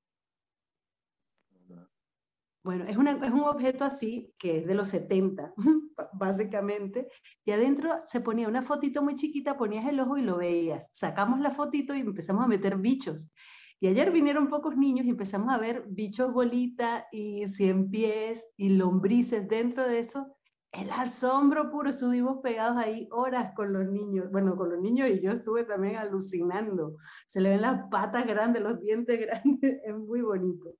[2.63, 5.54] Bueno, es, es, un objeto así, que es de los 70,
[6.13, 7.08] básicamente,
[7.43, 10.91] y adentro se ponía una fotito muy chiquita, ponías el ojo y lo veías.
[10.93, 13.32] Sacamos la fotito y empezamos a meter bichos.
[13.80, 18.69] Y ayer vinieron pocos niños y empezamos a ver bichos bolita y cien pies y
[18.69, 20.36] lombrices dentro de eso
[20.71, 25.21] el asombro puro, estuvimos pegados ahí horas con los niños, bueno, con los niños y
[25.21, 26.95] yo estuve también alucinando.
[27.27, 30.75] Se le ven las patas grandes, los dientes grandes, es muy bonito.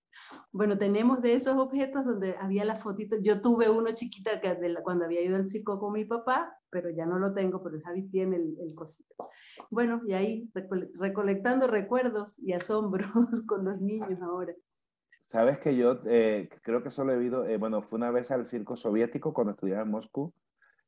[0.54, 5.06] Bueno, tenemos de esos objetos donde había la fotito, yo tuve uno chiquita que cuando
[5.06, 8.38] había ido al circo con mi papá, pero ya no lo tengo, pero Javi tiene
[8.38, 9.14] el, el cosito.
[9.70, 10.50] Bueno, y ahí
[11.00, 13.12] recolectando recuerdos y asombros
[13.48, 14.54] con los niños ahora.
[15.32, 18.46] Sabes que yo eh, creo que solo he ido, eh, bueno, fue una vez al
[18.46, 20.34] circo soviético cuando estudiaba en Moscú,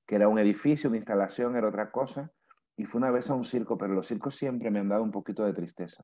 [0.05, 2.29] que era un edificio, una instalación, era otra cosa,
[2.75, 5.11] y fue una vez a un circo, pero los circos siempre me han dado un
[5.11, 6.03] poquito de tristeza.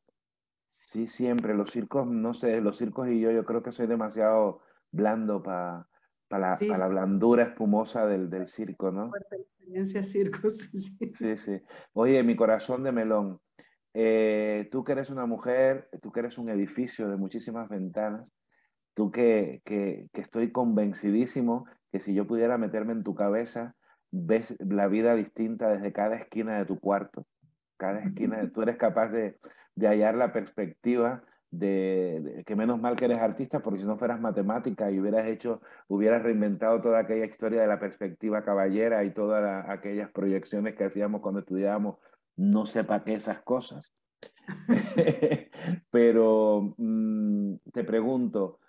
[0.70, 4.62] Sí, siempre, los circos, no sé, los circos y yo, yo creo que soy demasiado
[4.90, 5.90] blando para
[6.30, 9.12] la, la, blandura espumosa del, del circo, ¿no?
[9.38, 11.12] Experiencia circos, sí.
[11.14, 11.62] Sí, sí.
[11.92, 13.42] Oye, mi corazón de melón.
[14.02, 18.34] Eh, tú que eres una mujer, tú que eres un edificio de muchísimas ventanas,
[18.94, 23.76] tú que, que, estoy convencidísimo que si yo pudiera meterme en tu cabeza,
[24.10, 27.28] ves la vida distinta desde cada esquina de tu cuarto.
[27.76, 29.38] Cada esquina, tú eres capaz de,
[29.76, 34.22] de hallar la perspectiva de, que menos mal que eres artista, porque si no fueras
[34.22, 39.44] matemática y hubieras hecho, hubieras reinventado toda aquella historia de la perspectiva caballera y todas
[39.44, 41.98] la, aquellas proyecciones que hacíamos cuando estudiábamos
[42.40, 43.94] no sepa qué esas cosas.
[45.92, 48.60] Pero mm, te pregunto,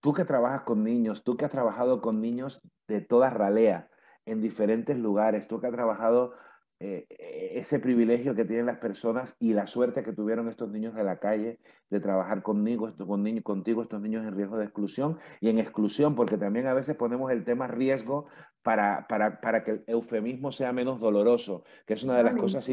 [0.00, 3.88] tú que trabajas con niños, tú que has trabajado con niños de toda ralea,
[4.24, 6.34] en diferentes lugares, tú que has trabajado
[6.78, 7.06] eh,
[7.54, 11.18] ese privilegio que tienen las personas y la suerte que tuvieron estos niños de la
[11.18, 11.58] calle
[11.90, 16.14] de trabajar conmigo, con niños, contigo, estos niños en riesgo de exclusión y en exclusión,
[16.14, 18.26] porque también a veces ponemos el tema riesgo
[18.62, 22.68] para, para, para que el eufemismo sea menos doloroso, que es una de las cosas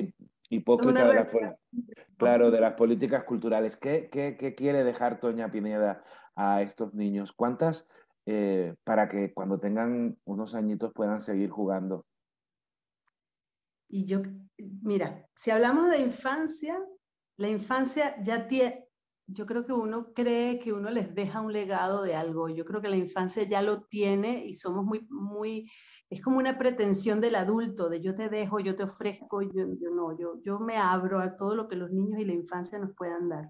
[0.50, 1.28] hipócritas de las,
[2.18, 3.78] claro, de las políticas culturales.
[3.78, 6.04] ¿Qué, qué, qué quiere dejar Toña Pineda
[6.36, 7.34] a estos niños?
[7.34, 7.88] ¿Cuántas
[8.26, 12.06] eh, para que cuando tengan unos añitos puedan seguir jugando?
[13.88, 14.22] Y yo,
[14.84, 16.80] mira, si hablamos de infancia,
[17.38, 18.89] la infancia ya tiene,
[19.32, 22.50] yo creo que uno cree que uno les deja un legado de algo.
[22.50, 25.72] Yo creo que la infancia ya lo tiene y somos muy, muy,
[26.10, 29.92] es como una pretensión del adulto, de yo te dejo, yo te ofrezco, yo, yo
[29.92, 32.96] no, yo, yo me abro a todo lo que los niños y la infancia nos
[32.96, 33.50] puedan dar.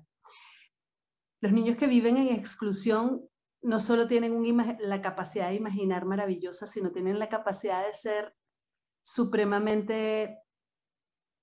[1.42, 3.22] Los niños que viven en exclusión
[3.62, 4.42] no solo tienen
[4.80, 8.36] la capacidad de imaginar maravillosa, sino tienen la capacidad de ser
[9.02, 10.38] supremamente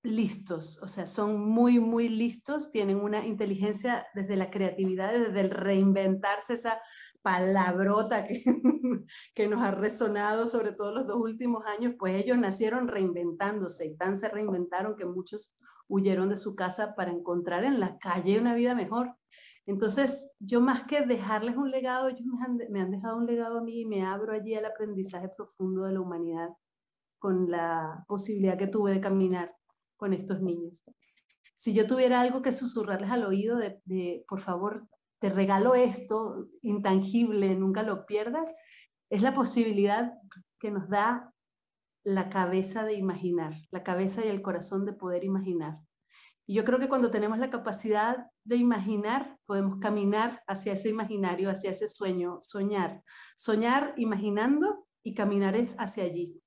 [0.07, 5.51] listos, o sea, son muy, muy listos, tienen una inteligencia desde la creatividad, desde el
[5.51, 6.81] reinventarse esa
[7.21, 8.43] palabrota que,
[9.35, 13.97] que nos ha resonado sobre todo los dos últimos años, pues ellos nacieron reinventándose y
[13.97, 15.53] tan se reinventaron que muchos
[15.87, 19.15] huyeron de su casa para encontrar en la calle una vida mejor.
[19.65, 23.59] Entonces, yo más que dejarles un legado, ellos me han, me han dejado un legado
[23.59, 26.49] a mí y me abro allí al aprendizaje profundo de la humanidad
[27.19, 29.53] con la posibilidad que tuve de caminar
[29.97, 30.83] con estos niños.
[31.55, 34.87] Si yo tuviera algo que susurrarles al oído de, por favor,
[35.19, 38.53] te regalo esto intangible, nunca lo pierdas,
[39.09, 40.13] es la posibilidad
[40.59, 41.33] que nos da
[42.03, 45.79] la cabeza de imaginar, la cabeza y el corazón de poder imaginar.
[46.45, 51.49] Y yo creo que cuando tenemos la capacidad de imaginar, podemos caminar hacia ese imaginario,
[51.49, 53.03] hacia ese sueño, soñar.
[53.35, 56.41] Soñar imaginando y caminar es hacia allí.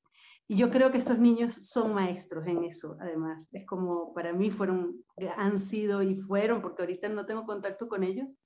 [0.51, 3.49] Y yo creo que estos niños son maestros en eso, además.
[3.53, 4.97] Es como para mí fueron,
[5.37, 8.37] han sido y fueron, porque ahorita no tengo contacto con ellos,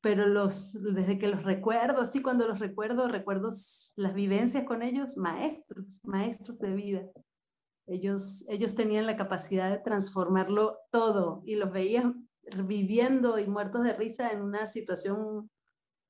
[0.00, 3.50] pero los, desde que los recuerdo, sí, cuando los recuerdo, recuerdo
[3.94, 7.02] las vivencias con ellos, maestros, maestros de vida.
[7.86, 12.28] Ellos, ellos tenían la capacidad de transformarlo todo y los veían
[12.66, 15.48] viviendo y muertos de risa en una situación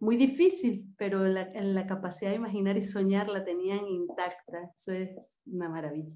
[0.05, 4.73] muy difícil, pero la, en la capacidad de imaginar y soñar la tenían intacta.
[4.77, 6.13] Eso es una maravilla.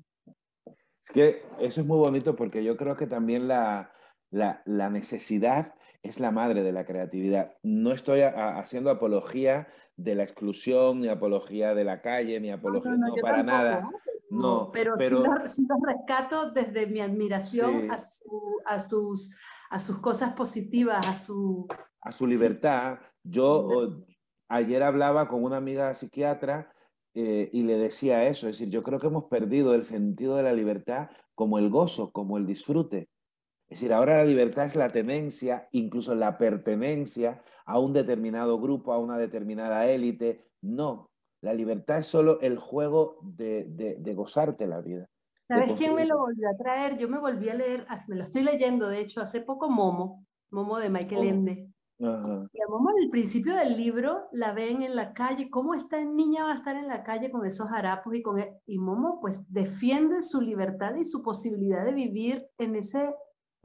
[0.66, 3.90] Es que eso es muy bonito porque yo creo que también la,
[4.30, 7.56] la, la necesidad es la madre de la creatividad.
[7.62, 13.14] No estoy haciendo apología de la exclusión, ni apología de la calle, ni apología, no,
[13.20, 13.90] para nada.
[14.30, 15.22] No, pero, pero...
[15.46, 17.96] Sí, los, rescato desde mi admiración a,
[18.66, 19.34] a, sus,
[19.70, 21.66] a sus cosas positivas, a su...
[22.00, 22.98] A su libertad.
[23.28, 24.04] Yo
[24.48, 26.72] ayer hablaba con una amiga psiquiatra
[27.14, 30.42] eh, y le decía eso, es decir, yo creo que hemos perdido el sentido de
[30.42, 33.08] la libertad como el gozo, como el disfrute.
[33.68, 38.92] Es decir, ahora la libertad es la tenencia, incluso la pertenencia a un determinado grupo,
[38.92, 40.46] a una determinada élite.
[40.62, 41.10] No,
[41.42, 43.64] la libertad es solo el juego de,
[43.98, 45.06] de, gozarte la vida.
[45.46, 46.98] ¿Sabes quién me lo volvió a traer?
[46.98, 50.26] Yo me volví a leer, ah, me lo estoy leyendo, de hecho, hace poco Momo,
[50.50, 51.67] Momo de Michael oh.
[51.98, 52.48] Ende.
[52.52, 56.44] Y a Momo el principio del libro la ven en la calle, ¿cómo esta niña
[56.44, 58.38] va a estar en la calle con esos harapos y con...
[58.38, 58.60] E-?
[58.66, 63.14] Y Momo pues defiende su libertad y su posibilidad de vivir en ese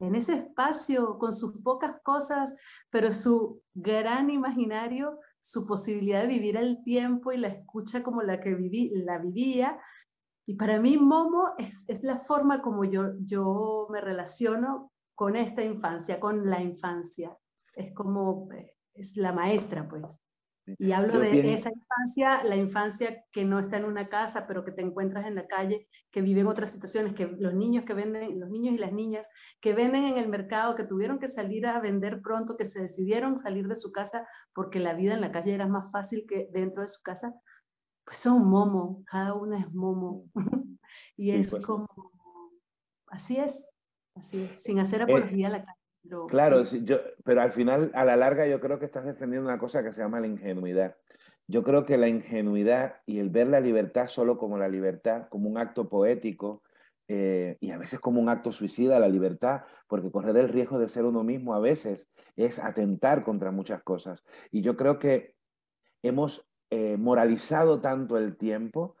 [0.00, 2.54] en ese espacio, con sus pocas cosas,
[2.90, 8.40] pero su gran imaginario, su posibilidad de vivir el tiempo y la escucha como la
[8.40, 9.78] que viví, la vivía.
[10.46, 15.62] Y para mí Momo es, es la forma como yo, yo me relaciono con esta
[15.62, 17.36] infancia, con la infancia.
[17.74, 20.20] Es como, eh, es la maestra, pues.
[20.78, 24.72] Y hablo de esa infancia, la infancia que no está en una casa, pero que
[24.72, 28.40] te encuentras en la calle, que vive en otras situaciones, que los niños que venden,
[28.40, 29.28] los niños y las niñas
[29.60, 33.38] que venden en el mercado, que tuvieron que salir a vender pronto, que se decidieron
[33.38, 36.80] salir de su casa porque la vida en la calle era más fácil que dentro
[36.80, 37.34] de su casa,
[38.04, 40.24] pues son momo, cada una es momo.
[41.16, 41.66] y es pues.
[41.66, 41.86] como,
[43.08, 43.68] así es,
[44.14, 45.83] así es, sin hacer eh, apología a la calle
[46.28, 49.82] claro, yo, pero al final, a la larga, yo creo que estás defendiendo una cosa
[49.82, 50.96] que se llama la ingenuidad.
[51.46, 55.48] Yo creo que la ingenuidad y el ver la libertad solo como la libertad, como
[55.48, 56.62] un acto poético,
[57.06, 60.88] eh, y a veces como un acto suicida, la libertad, porque correr el riesgo de
[60.88, 64.24] ser uno mismo a veces es atentar contra muchas cosas.
[64.50, 65.34] Y yo creo que
[66.02, 68.96] hemos eh, moralizado tanto el tiempo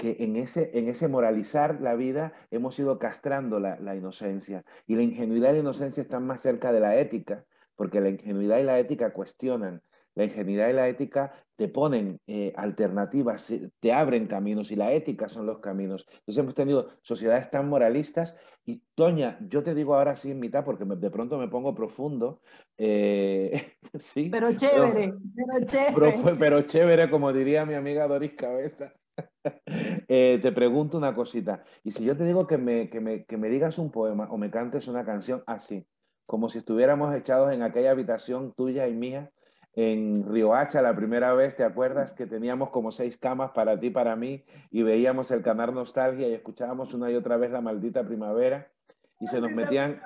[0.00, 4.64] que en ese, en ese moralizar la vida hemos ido castrando la, la, inocencia.
[4.86, 7.44] Y la ingenuidad y la inocencia están más cerca de la ética,
[7.76, 9.82] porque la ingenuidad y la ética cuestionan.
[10.14, 15.28] La ingenuidad y la ética te ponen eh, alternativas, te abren caminos y la ética
[15.28, 16.06] son los caminos.
[16.08, 20.64] Entonces hemos tenido sociedades tan moralistas y Toña, yo te digo ahora sí en mitad
[20.64, 22.40] porque de pronto me pongo profundo.
[22.78, 25.94] Eh, sí, pero chévere, pero chévere.
[26.22, 28.94] Pero, pero chévere, como diría mi amiga Doris Cabeza.
[30.12, 31.62] Eh, te pregunto una cosita.
[31.84, 34.36] Y si yo te digo que me, que, me, que me digas un poema o
[34.36, 35.86] me cantes una canción así,
[36.26, 39.30] como si estuviéramos echados en aquella habitación tuya y mía
[39.74, 44.16] en Riohacha la primera vez, ¿te acuerdas que teníamos como seis camas para ti, para
[44.16, 48.70] mí, y veíamos el canal Nostalgia y escuchábamos una y otra vez la maldita primavera
[49.20, 50.00] y se nos metían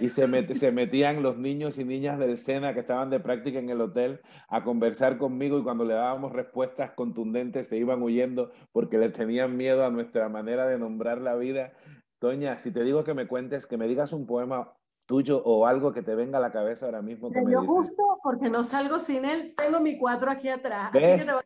[0.00, 3.70] y se, se, metían los niños y niñas del SENA que estaban de práctica en
[3.70, 8.98] el hotel a conversar conmigo y cuando le dábamos respuestas contundentes se iban huyendo porque
[8.98, 11.72] les tenían miedo a nuestra manera de nombrar la vida.
[12.18, 14.72] Toña, si te digo que me cuentes, que me digas un poema
[15.08, 17.30] tuyo o algo que te venga a la cabeza ahora mismo.
[17.30, 17.64] Que yo
[18.22, 20.90] porque no salgo sin él, tengo mi cuatro aquí atrás.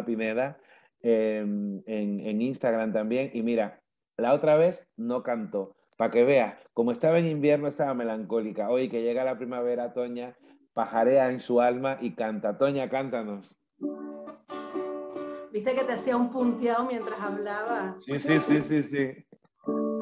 [0.05, 0.59] Pineda,
[1.01, 3.31] em, en, en Instagram también.
[3.35, 3.81] Y mira,
[4.17, 5.77] la otra vez no cantó.
[5.97, 8.71] Para que veas, como estaba en invierno, estaba melancólica.
[8.71, 10.37] Hoy que llega la primavera, Toña,
[10.73, 12.57] pajarea en su alma y canta.
[12.57, 13.61] Toña, cántanos.
[15.53, 17.97] Viste que te hacía un punteado mientras hablaba.
[18.01, 19.27] Sí, sí, sí, sí, sí.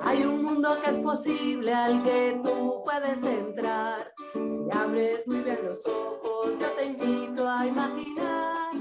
[0.02, 4.12] Hay un mundo que es posible al que tú puedes entrar.
[4.34, 8.72] Si abres muy bien los ojos, yo te invito a imaginar.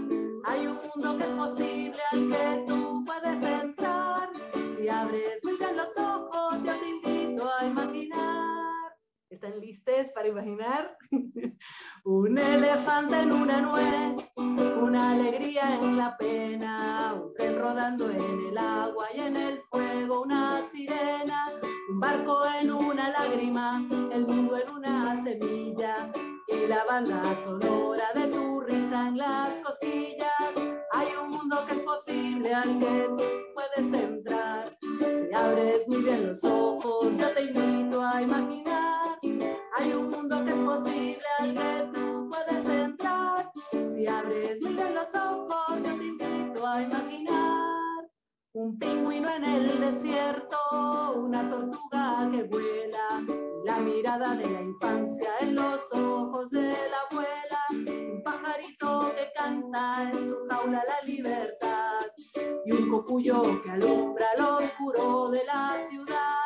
[0.45, 4.29] Hay un mundo que es posible al que tú puedes entrar.
[4.77, 8.44] Si abres muy bien los ojos, yo te invito a imaginar.
[9.29, 10.97] ¿Están listos para imaginar?
[12.05, 18.57] un elefante en una nuez, una alegría en la pena, un tren rodando en el
[18.57, 21.51] agua y en el fuego, una sirena,
[21.89, 26.11] un barco en una lágrima, el mundo en una semilla
[26.47, 30.55] y la banda sonora de tu risa en las cosquillas.
[30.91, 33.23] Hay un mundo que es posible al que tú
[33.55, 34.77] puedes entrar.
[35.35, 38.94] abres muy bien los ojos, yo te invito a imaginar.
[39.77, 43.51] Hay un mundo que es posible al que tú puedes entrar.
[43.85, 48.09] Si abres bien los ojos, yo te invito a imaginar.
[48.53, 50.57] Un pingüino en el desierto,
[51.15, 53.21] una tortuga que vuela,
[53.65, 60.09] la mirada de la infancia en los ojos de la abuela, un pajarito que canta
[60.09, 61.99] en su jaula la libertad
[62.65, 66.44] y un cocuyo que alumbra lo oscuro de la ciudad.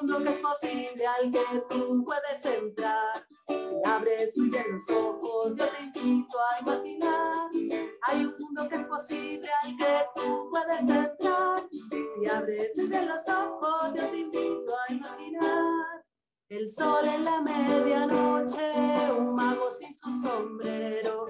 [0.00, 3.26] Mundo que es posible al que tú puedes entrar.
[3.48, 7.50] Si abres muy bien los ojos, yo te invito a imaginar.
[8.02, 11.68] Hay un mundo que es posible al que tú puedes entrar.
[11.70, 15.89] Si abres muy bien los ojos, yo te invito a imaginar.
[16.50, 18.72] El sol en la medianoche,
[19.16, 21.26] un mago sin su sombrero,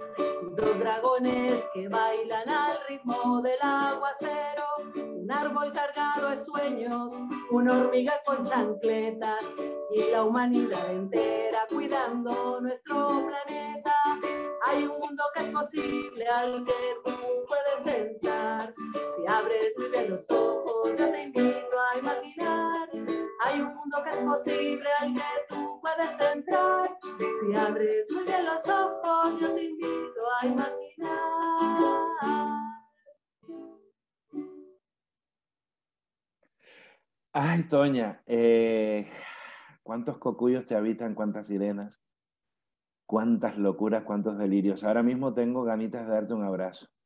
[0.57, 4.65] dos dragones que bailan al ritmo del aguacero,
[4.95, 7.13] un árbol cargado de sueños,
[7.51, 9.45] una hormiga con chancletas.
[9.95, 13.95] Y la humanidad entera cuidando nuestro planeta.
[14.63, 16.73] Hay un mundo que es posible al que
[17.05, 17.11] tú
[17.49, 18.75] puedes entrar.
[19.17, 22.89] Si abres muy bien los ojos, yo te invito a imaginar.
[23.43, 26.99] Hay un mundo que es posible al que tú puedes entrar.
[27.41, 30.81] Si abres muy bien los ojos, yo te invito a imaginar.
[37.33, 39.09] Ay, Toña, eh,
[39.83, 41.15] ¿cuántos cocuyos te habitan?
[41.15, 42.03] ¿Cuántas sirenas?
[43.11, 44.05] ¿Cuántas locuras?
[44.05, 44.85] ¿Cuántos delirios?
[44.85, 46.87] Ahora mismo tengo ganitas de darte un abrazo.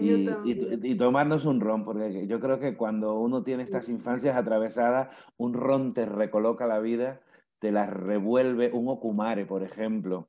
[0.00, 4.36] Y, y- y tomarnos un ron, porque yo creo que cuando uno tiene estas infancias
[4.36, 7.20] atravesadas, un ron te recoloca la vida,
[7.58, 10.28] te la revuelve, un okumare, por ejemplo,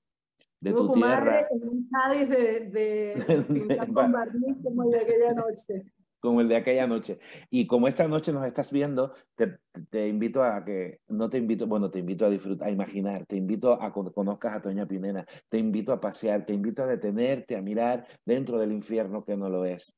[0.60, 4.90] de Luego tu Kumare tierra, en un Cádiz de, de pintar con barniz como el
[4.92, 5.86] de aquella noche.
[6.20, 7.20] Como el de aquella noche.
[7.50, 9.58] Y como esta noche nos estás viendo, te,
[9.90, 13.36] te invito a que, no te invito, bueno, te invito a disfrutar, a imaginar, te
[13.36, 17.56] invito a que conozcas a Toña Pinena, te invito a pasear, te invito a detenerte,
[17.56, 19.96] a mirar dentro del infierno que no lo es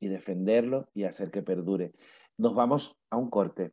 [0.00, 1.92] y defenderlo y hacer que perdure.
[2.36, 3.72] Nos vamos a un corte.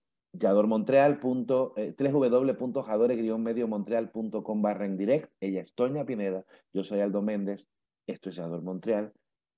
[1.22, 5.32] Punto, eh, www.jadore-mediomontreal.com barra en direct.
[5.40, 7.68] Ella es Toña Pineda, yo soy Aldo Méndez,
[8.06, 9.12] esto es Yador Montreal,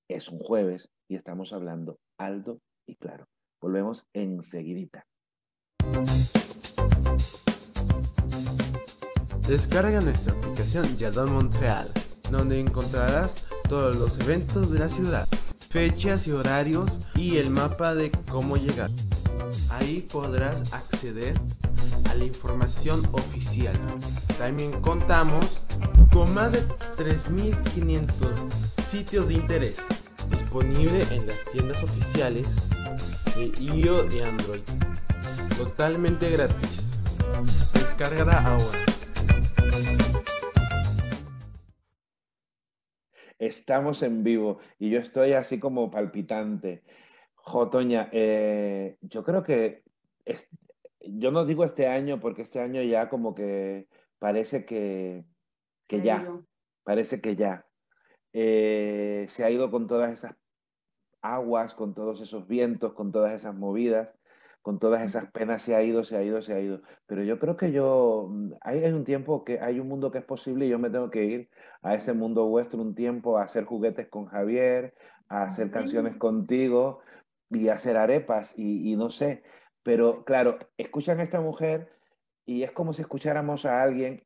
[0.07, 3.28] es un jueves y estamos hablando alto y claro.
[3.61, 5.05] Volvemos enseguidita.
[9.47, 11.91] Descarga nuestra aplicación Yador Montreal,
[12.32, 15.28] donde encontrarás todos los eventos de la ciudad,
[15.69, 18.89] fechas y horarios y el mapa de cómo llegar.
[19.69, 21.34] Ahí podrás acceder
[22.09, 23.76] a la información oficial.
[24.38, 25.63] También contamos
[26.11, 26.61] con más de
[26.97, 29.78] 3.500 sitios de interés
[30.32, 32.47] disponible en las tiendas oficiales
[33.36, 34.61] de iOS y Android.
[35.57, 36.99] Totalmente gratis.
[37.73, 38.79] Descárgala ahora.
[43.39, 46.84] Estamos en vivo y yo estoy así como palpitante.
[47.36, 49.84] Jo, Toña, eh, yo creo que
[50.25, 50.47] es-
[50.99, 53.88] yo no digo este año porque este año ya como que
[54.19, 55.25] parece que,
[55.88, 56.19] que ya,
[56.84, 57.65] parece que ya.
[58.34, 60.36] Eh, se ha ido con todas esas
[61.21, 64.09] aguas, con todos esos vientos, con todas esas movidas,
[64.61, 66.82] con todas esas penas, se ha ido, se ha ido, se ha ido.
[67.07, 70.19] Pero yo creo que yo, mm, hay, hay un tiempo que hay un mundo que
[70.19, 71.49] es posible y yo me tengo que ir
[71.82, 74.93] a ese mundo vuestro un tiempo a hacer juguetes con Javier,
[75.27, 76.99] a hacer canciones contigo
[77.49, 79.43] y a hacer arepas y, y no sé.
[79.84, 81.89] Pero claro, escuchan a esta mujer
[82.45, 84.21] y es como si escucháramos a alguien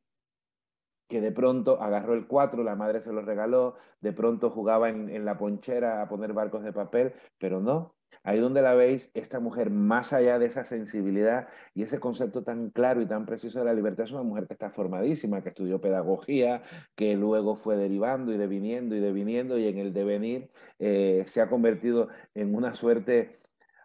[1.08, 5.24] que de pronto agarró el 4, la madre se lo regaló, de pronto jugaba en,
[5.24, 7.94] la ponchera a poner barcos de papel, pero no.
[8.24, 12.70] Ahí donde la veis, esta mujer, más allá de esa sensibilidad y ese concepto tan
[12.70, 15.80] claro y tan preciso de la libertad, es una mujer que está formadísima, que estudió
[15.80, 16.62] pedagogía,
[16.96, 20.50] que luego fue derivando y deviniendo y deviniendo y en el devenir
[20.80, 23.38] eh, se ha convertido en una suerte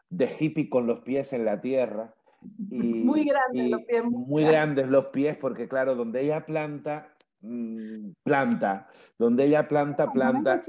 [0.10, 2.14] de hippie con los pies en la tierra.
[2.70, 8.12] Y, Muy grandes los pies, muy grandes los pies, porque claro, donde ella planta, mm,
[8.24, 8.88] planta.
[9.18, 10.60] Donde ella planta, planta.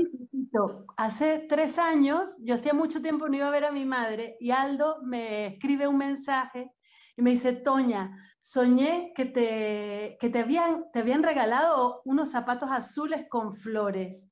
[0.97, 4.51] Hace tres años, yo hacía mucho tiempo no iba a ver a mi madre y
[4.51, 6.71] Aldo me escribe un mensaje
[7.17, 12.71] y me dice, Toña, soñé que te, que te, habían, te habían regalado unos zapatos
[12.71, 14.31] azules con flores.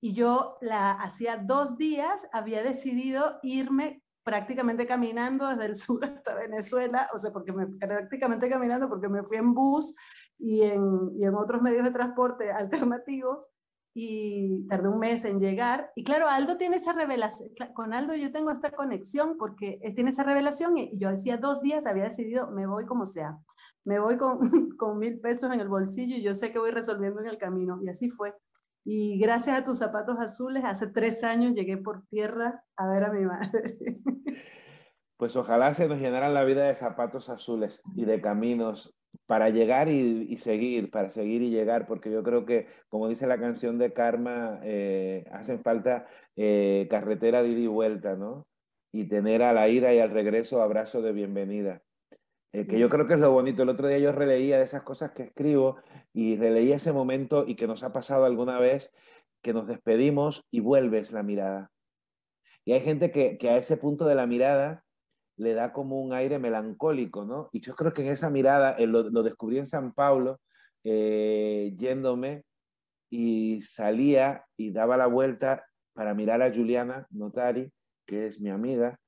[0.00, 6.34] Y yo la, hacía dos días había decidido irme prácticamente caminando desde el sur hasta
[6.34, 9.94] Venezuela, o sea, porque me, prácticamente caminando porque me fui en bus
[10.36, 13.48] y en, otros medios de transporte alternativos
[13.94, 15.92] y tardé un mes en llegar.
[15.94, 20.10] Y claro, Aldo tiene esa revelación, con Aldo yo tengo esta conexión porque él tiene
[20.10, 23.38] esa revelación y yo hacía dos días había decidido, me voy como sea,
[23.84, 24.40] me voy con,
[24.76, 27.78] con mil pesos en el bolsillo y yo sé que voy resolviendo en el camino.
[27.80, 28.34] Y así fue.
[28.88, 33.12] Y gracias a tus zapatos azules, hace tres años llegué por tierra a ver a
[33.12, 33.76] mi madre.
[35.18, 39.88] Pues ojalá se nos llenaran la vida de zapatos azules y de caminos para llegar
[39.88, 43.94] y, seguir, para seguir y llegar, porque yo creo que, como dice la canción de
[43.94, 46.06] Karma, eh, hacen falta
[46.36, 48.46] eh, carretera de ida y vuelta, ¿no?
[48.92, 51.80] Y tener a la ida y al regreso abrazo de bienvenida.
[52.52, 53.62] Eh, que yo creo que es lo bonito.
[53.62, 55.76] El otro día yo releía de esas cosas que escribo
[56.12, 58.92] y releía ese momento y que nos ha pasado alguna vez
[59.42, 61.70] que nos despedimos y vuelves la mirada.
[62.64, 64.84] Y hay gente que, que a ese punto de la mirada
[65.36, 67.48] le da como un aire melancólico, ¿no?
[67.52, 70.40] Y yo creo que en esa mirada, eh, lo, descubrí en San Pablo,
[70.84, 72.44] eh, yéndome
[73.10, 77.70] y salía y daba la vuelta para mirar a Juliana Notari,
[78.06, 78.98] que es mi amiga,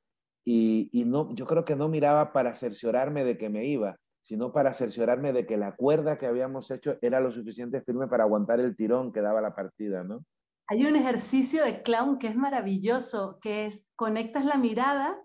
[0.51, 4.51] y, y, no, yo creo que no miraba para cerciorarme de que me iba, sino
[4.51, 8.59] para cerciorarme de que la cuerda que habíamos hecho era lo suficiente firme para aguantar
[8.59, 10.25] el tirón que daba la partida, ¿no?
[10.69, 15.21] Hay un ejercicio de clown que es maravilloso, que es conectas la mirada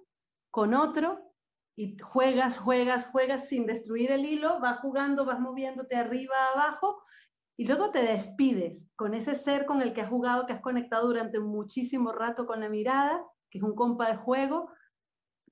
[0.51, 1.31] con otro
[1.77, 7.01] y juegas, juegas, juegas sin destruir el hilo, vas jugando, vas moviéndote arriba, abajo,
[7.55, 11.07] y luego te despides con ese ser con el que has jugado, que has conectado
[11.07, 14.69] durante muchísimo rato con la mirada, que es un compa de juego,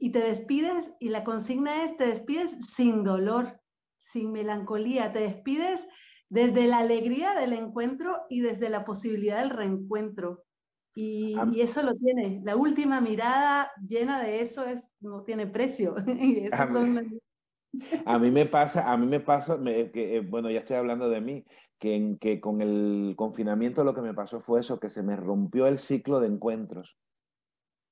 [0.03, 3.59] y te despides, y la consigna es, te despides sin dolor,
[3.99, 5.87] sin melancolía, te despides
[6.27, 10.43] desde la alegría del encuentro y desde la posibilidad del reencuentro.
[10.95, 12.41] Y, eso lo tiene.
[12.43, 15.93] La última mirada llena de eso es, no tiene precio.
[18.05, 19.59] a, mí, me pasa, a mí me pasa,
[19.93, 21.45] que, eh, bueno, ya estoy hablando de mí,
[21.77, 25.67] que, que con el confinamiento lo que me pasó fue eso, que se me rompió
[25.67, 26.97] el ciclo de encuentros.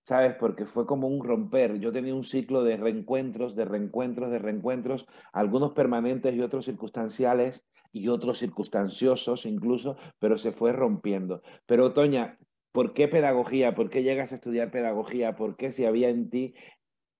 [0.09, 0.33] ¿Sabes?
[0.39, 1.79] Porque fue como un romper.
[1.79, 7.67] Yo tenía un ciclo de reencuentros, de reencuentros, de reencuentros, algunos permanentes y otros circunstanciales
[7.91, 11.43] y otros circunstanciosos incluso, pero se fue rompiendo.
[11.67, 12.39] Pero Toña,
[12.71, 13.75] ¿Por qué pedagogía?
[13.75, 15.35] ¿Por qué llegas a estudiar pedagogía?
[15.35, 16.55] ¿Por qué si había en ti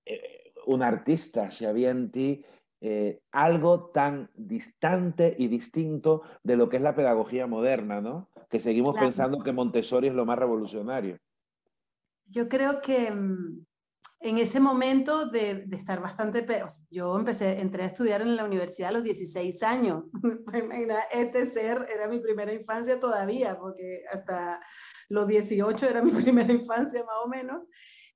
[0.06, 2.44] eh, un artista, si había en ti
[2.80, 8.28] eh, algo tan distante y distinto de lo que es la pedagogía moderna, ¿no?
[8.48, 11.18] Que seguimos pensando que Montessori es lo más revolucionario.
[12.30, 13.66] Yo creo que mm,
[14.20, 16.46] en ese momento de, estar bastante...
[16.90, 20.04] Yo empecé, entré a estudiar en la universidad a los 16 años.
[21.12, 24.60] este ser era mi primera infancia todavía, porque hasta
[25.08, 27.62] los 18 era mi primera infancia más o menos,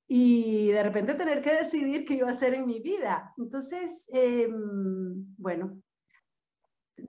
[0.07, 3.33] y de repente tener que decidir qué iba a hacer en mi vida.
[3.39, 5.81] Entonces, em, bueno,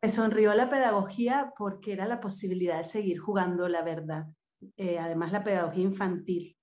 [0.02, 4.26] me sonrió la pedagogía porque era la posibilidad de seguir jugando la verdad.
[4.78, 6.58] Eh, además, la pedagogía infantil.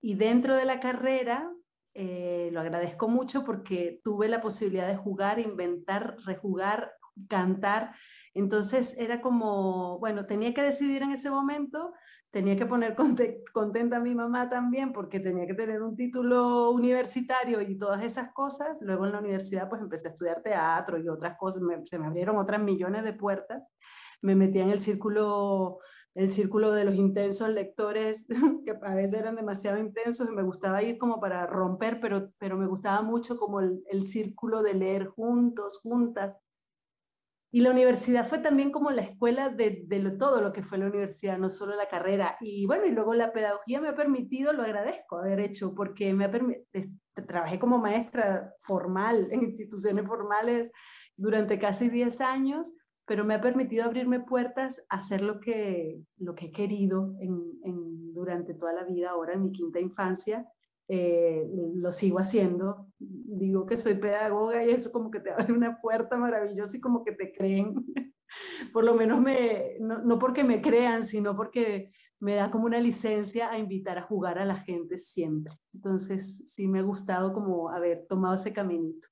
[0.00, 1.50] Y dentro de la carrera,
[1.94, 6.92] eh, lo agradezco mucho porque tuve la posibilidad de jugar, inventar, rejugar,
[7.28, 7.94] cantar
[8.36, 11.94] entonces era como, bueno, tenía que decidir en ese momento,
[12.30, 12.94] tenía que poner
[13.54, 18.34] contenta a mi mamá también porque tenía que tener un título universitario y todas esas
[18.34, 18.82] cosas.
[18.82, 22.36] Luego en la universidad pues empecé a estudiar teatro y otras cosas, se me abrieron
[22.36, 23.72] otras millones de puertas.
[24.20, 25.78] Me metí en el círculo
[26.16, 28.26] el círculo de los intensos lectores,
[28.64, 32.56] que a veces eran demasiado intensos y me gustaba ir como para romper, pero, pero
[32.56, 36.40] me gustaba mucho como el, el círculo de leer juntos, juntas.
[37.52, 40.86] Y la universidad fue también como la escuela de, de todo lo que fue la
[40.86, 42.36] universidad, no solo la carrera.
[42.40, 46.24] Y bueno, y luego la pedagogía me ha permitido, lo agradezco haber hecho, porque me
[46.24, 46.30] ha
[47.26, 50.70] trabajé como maestra formal en instituciones formales
[51.16, 52.74] durante casi 10 años,
[53.06, 57.14] pero me ha permitido abrirme puertas hacer lo que, lo que he querido
[58.12, 60.48] durante toda la vida, ahora en mi quinta infancia,
[60.88, 62.88] eh, lo sigo haciendo.
[62.98, 67.04] Digo que soy pedagoga y eso como que te abre una puerta maravillosa y como
[67.04, 67.74] que te creen.
[68.72, 72.80] Por lo menos me, no, no, porque me crean, sino porque me da como una
[72.80, 75.54] licencia a invitar a jugar a la gente siempre.
[75.72, 79.08] Entonces sí me ha gustado como haber tomado ese caminito.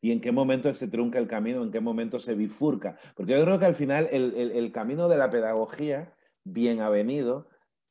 [0.00, 1.62] ¿Y en qué momento se trunca el camino?
[1.62, 2.96] ¿En qué momento se bifurca?
[3.16, 7.48] Porque yo creo que al final el, el, camino de la pedagogía, bien avenido,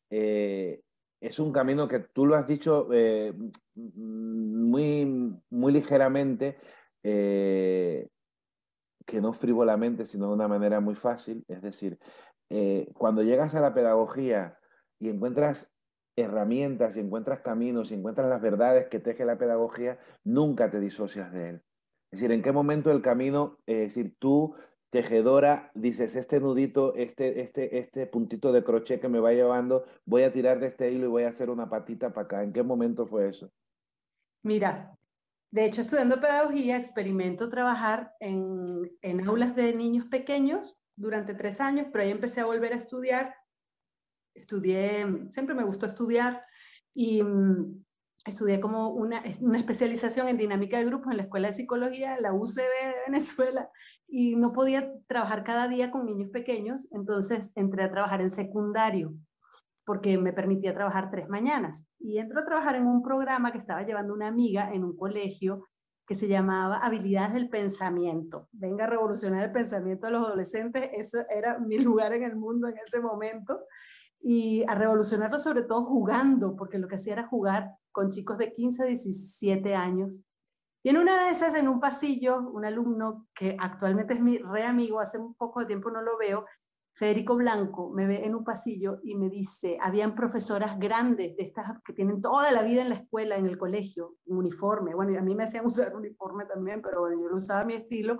[0.09, 0.81] eh,
[1.19, 3.33] es un camino que tú lo has dicho eh,
[3.75, 5.05] muy,
[5.49, 6.57] muy ligeramente,
[7.03, 8.07] eh,
[9.05, 11.43] que no frívolamente, sino de una manera muy fácil.
[11.47, 11.97] Es decir,
[12.93, 14.57] cuando llegas a la pedagogía
[14.99, 15.73] y encuentras
[16.15, 21.31] herramientas y encuentras caminos y encuentras las verdades que teje la pedagogía, nunca te disocias
[21.31, 21.61] de él.
[22.11, 24.55] Es decir, en qué momento el camino, es decir, tú
[24.89, 30.23] tejedora, dices, este nudito, este, este, este puntito de crochet que me va llevando, voy
[30.23, 32.43] a tirar de este hilo y voy a hacer una patita para acá.
[32.43, 33.51] ¿En qué momento fue eso?
[34.43, 34.97] Mira,
[35.51, 41.87] de hecho, estudiando pedagogía, experimento trabajar en, en aulas de niños pequeños durante tres años,
[41.91, 43.35] pero ahí empecé a volver a estudiar.
[44.33, 46.45] Estudié, siempre me gustó estudiar
[46.93, 47.83] y mm,
[48.27, 52.33] estudié como una, una, especialización en dinámica de grupos en la Escuela de Psicología, la
[52.33, 53.69] UCB de Venezuela,
[54.07, 59.13] y no podía trabajar cada día con niños pequeños, entonces entré a trabajar en secundario,
[59.85, 61.89] porque me permitía trabajar tres mañanas.
[61.99, 65.65] Y entré a trabajar en un programa que estaba llevando una amiga en un colegio
[66.05, 68.47] que se llamaba Habilidades del Pensamiento.
[68.53, 72.67] Venga a revolucionar el pensamiento de los adolescentes, eso era mi lugar en el mundo
[72.67, 73.59] en ese momento
[74.21, 78.53] y a revolucionarlo sobre todo jugando, porque lo que hacía era jugar con chicos de
[78.53, 80.23] 15 a 17 años.
[80.83, 84.63] Y en una de esas, en un pasillo, un alumno que actualmente es mi re
[84.63, 86.45] amigo, hace un poco de tiempo no lo veo,
[86.97, 91.79] Federico Blanco, me ve en un pasillo y me dice, habían profesoras grandes de estas
[91.83, 94.95] que tienen toda la vida en la escuela, en el colegio, un uniforme.
[94.95, 97.75] Bueno, a mí me hacían usar uniforme también, pero bueno, yo lo usaba a mi
[97.75, 98.17] estilo.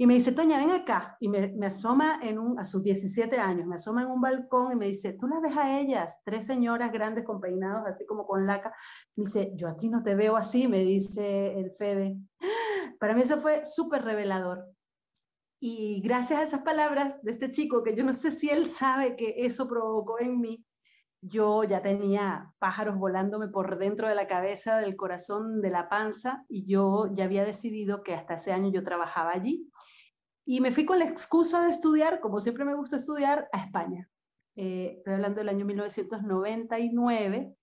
[0.00, 1.16] Y me dice, Toña, ven acá.
[1.18, 4.72] Y me, me, asoma en un, a sus 17 años, me asoma en un balcón
[4.72, 8.24] y me dice, tú las ves a ellas, tres señoras grandes con peinados, así como
[8.24, 8.72] con laca.
[9.16, 12.16] Me dice, yo a ti no te veo así, me dice el Fede.
[13.00, 14.64] Para mí eso fue súper revelador.
[15.60, 19.16] Y gracias a esas palabras de este chico, que yo no sé si él sabe
[19.16, 20.64] que eso provocó en mí,
[21.20, 26.44] yo ya tenía pájaros volándome por dentro de la cabeza, del corazón, de la panza,
[26.48, 29.68] y yo ya había decidido que hasta ese año yo trabajaba allí.
[30.50, 34.08] Y me fui con la excusa de estudiar, como siempre me gusta estudiar, a España.
[34.56, 37.54] Eh, estoy hablando del año 1999.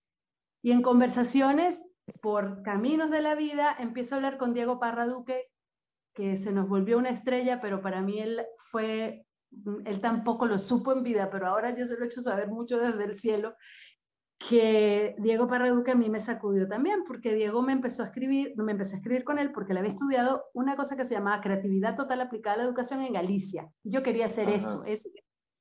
[0.61, 1.89] Y en conversaciones
[2.21, 5.49] por caminos de la vida empiezo a hablar con Diego Parra Duque,
[6.13, 9.25] que se nos volvió una estrella, pero para mí él fue
[9.85, 12.77] él tampoco lo supo en vida, pero ahora yo se lo he hecho saber mucho
[12.77, 13.55] desde el cielo,
[14.37, 18.73] que Diego Parraduque a mí me sacudió también, porque Diego me empezó a escribir, me
[18.73, 21.95] empecé a escribir con él porque le había estudiado una cosa que se llamaba creatividad
[21.95, 23.71] total aplicada a la educación en Galicia.
[23.83, 25.09] Yo quería hacer eso, eso,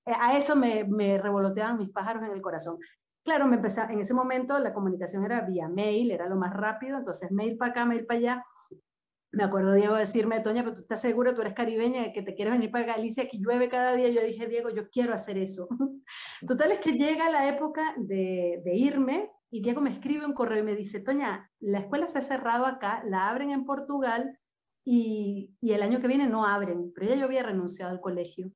[0.07, 2.79] a eso me, me revoloteaban mis pájaros en el corazón.
[3.25, 6.99] Claro, me empecé, en ese momento la comunicación era vía mail, era lo más rápido,
[6.99, 8.45] entonces mail para acá, mail para allá,
[9.35, 12.55] me acuerdo Diego decirme, Toña, pero tú estás segura, tú eres caribeña, que te quieres
[12.55, 14.09] venir para Galicia, que llueve cada día.
[14.09, 15.69] Yo dije, Diego, yo quiero hacer eso.
[16.47, 20.61] Total es que llega la época de, de, irme y Diego me escribe un correo
[20.61, 24.39] y me dice, Toña, la escuela se ha cerrado acá, la abren en Portugal
[24.85, 28.51] y, y el año que viene no abren, pero ya yo había renunciado al colegio.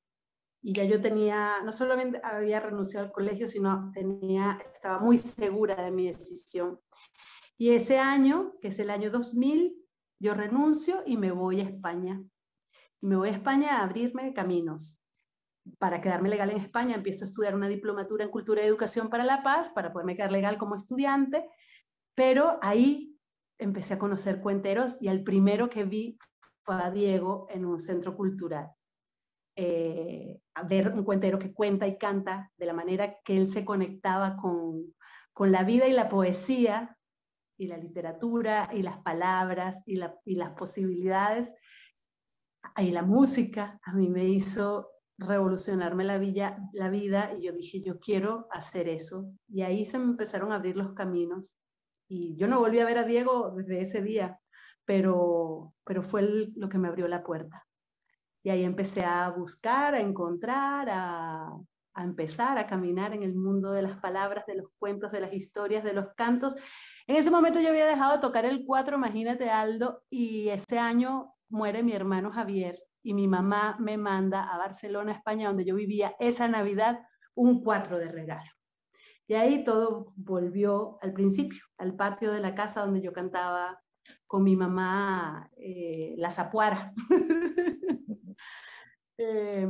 [0.61, 5.83] Y ya yo tenía, no solamente había renunciado al colegio, sino tenía, estaba muy segura
[5.83, 6.81] de mi decisión.
[7.57, 9.75] Y ese año, que es el año 2000,
[10.21, 12.23] yo renuncio y me voy a España.
[13.01, 15.01] Me voy a España a abrirme caminos.
[15.79, 19.25] Para quedarme legal en España empiezo a estudiar una diplomatura en Cultura y Educación para
[19.25, 21.49] la Paz, para poderme quedar legal como estudiante,
[22.15, 23.17] pero ahí
[23.59, 26.19] empecé a conocer cuenteros y el primero que vi
[26.65, 28.71] fue a Diego en un centro cultural.
[29.57, 33.65] Eh, a ver un cuentero que cuenta y canta de la manera que él se
[33.65, 34.95] conectaba con,
[35.33, 36.98] con la vida y la poesía
[37.59, 41.55] y la literatura y las palabras y, las posibilidades
[42.77, 46.19] y la música a mí me hizo revolucionarme la,
[46.73, 49.33] la vida y yo dije, yo quiero hacer eso.
[49.49, 51.59] Y ahí se me empezaron a abrir los caminos.
[52.09, 54.41] Y yo no volví a ver a Diego desde ese día,
[54.85, 56.23] pero, pero fue
[56.55, 57.67] lo que me abrió la puerta.
[58.45, 61.51] Y ahí empecé a buscar, a encontrar, a,
[61.99, 65.35] a empezar a caminar en el mundo de las palabras, de los cuentos, de las
[65.35, 66.55] historias, de los cantos.
[67.09, 71.35] En ese momento yo había dejado de tocar el cuatro, imagínate Aldo, y ese año
[71.49, 76.15] muere mi hermano Javier y mi mamá me manda a Barcelona, España, donde yo vivía
[76.19, 77.01] esa Navidad,
[77.35, 78.51] un cuatro de regalo.
[79.27, 83.81] Y ahí todo volvió al principio, al patio de la casa donde yo cantaba
[84.27, 86.93] con mi mamá eh, la zapuara.
[89.17, 89.67] eh,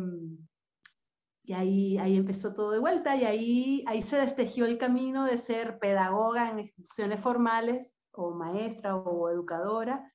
[1.49, 5.39] y ahí, ahí empezó todo de vuelta y ahí, ahí se destejió el camino de
[5.39, 10.13] ser pedagoga en instituciones formales o maestra o educadora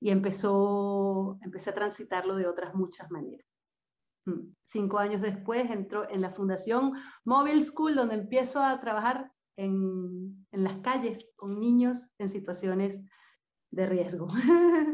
[0.00, 3.46] y empezó, empecé a transitarlo de otras muchas maneras.
[4.24, 4.52] Mm.
[4.64, 6.94] Cinco años después entró en la Fundación
[7.24, 13.04] Mobile School, donde empiezo a trabajar en, en las calles con niños en situaciones
[13.70, 14.26] de riesgo.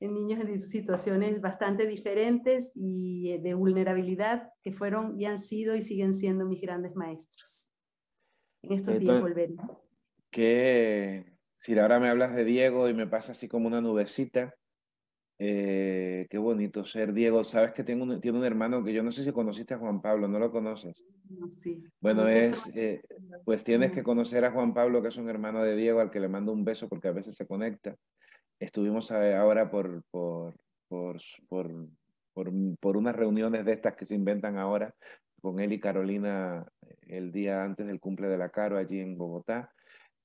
[0.00, 5.74] en niños en situaciones bastante diferentes y eh, de vulnerabilidad que fueron y han sido
[5.74, 7.70] y siguen siendo mis grandes maestros.
[8.62, 9.54] En estos días volveré.
[10.30, 14.54] Que si ahora me hablas de Diego y me pasa así como una nubecita,
[15.40, 17.12] Eh, qué bonito ser.
[17.12, 19.78] Diego, sabes que tengo un, tiene un hermano que yo no sé si conociste a
[19.78, 21.04] Juan Pablo, ¿no lo conoces?
[21.48, 21.80] Sí.
[22.00, 23.02] Bueno, No sé es, eh,
[23.44, 26.18] pues tienes que conocer a Juan Pablo, que es un hermano de Diego, al que
[26.18, 27.94] le mando un beso porque a veces se conecta.
[28.60, 30.54] Estuvimos eh, ahora por, por,
[30.88, 31.70] por, por,
[32.32, 32.50] por,
[32.80, 34.94] por unas reuniones de estas que se inventan ahora
[35.40, 39.16] con él y Carolina eh, el día antes del cumple de la Caro allí en
[39.16, 39.72] Bogotá,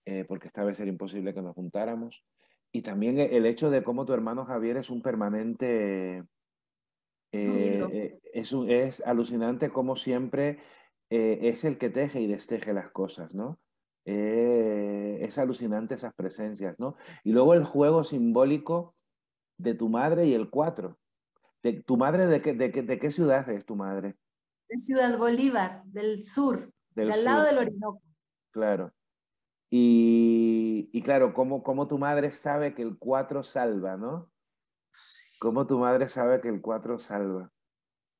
[0.05, 2.23] eh, porque esta vez era imposible que nos juntáramos.
[2.71, 6.23] Y también e- el hecho de cómo tu hermano Javier es un permanente,
[7.31, 10.59] eh, eh, es, un- es alucinante como siempre
[11.09, 13.59] eh, es el que teje y desteje las cosas, ¿no?
[14.05, 16.95] Eh, es alucinante esas presencias, ¿no?
[17.23, 18.95] Y luego el juego simbólico
[19.57, 20.97] de tu madre y el cuatro.
[21.61, 24.17] De, ¿Tu madre de qué, de, qué, de qué ciudad es tu madre?
[24.69, 28.01] de Ciudad Bolívar, del sur, Del de al lado del Orinoco.
[28.51, 28.91] Claro.
[29.69, 34.31] Y, y claro, cómo, cómo tu madre sabe que el 4 salva, ¿no?
[35.39, 37.51] Cómo tu madre sabe que el 4 salva.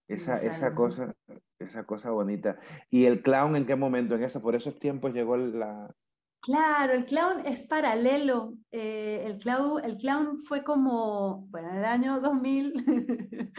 [0.07, 1.15] Esa, esa cosa,
[1.59, 2.57] esa cosa bonita.
[2.89, 4.15] ¿Y el clown en qué momento?
[4.15, 5.93] En eso, por esos tiempos llegó la...
[6.41, 8.53] Claro, el clown es paralelo.
[8.71, 12.73] eh, el, clown, el clown fue como, bueno, en el año 2000,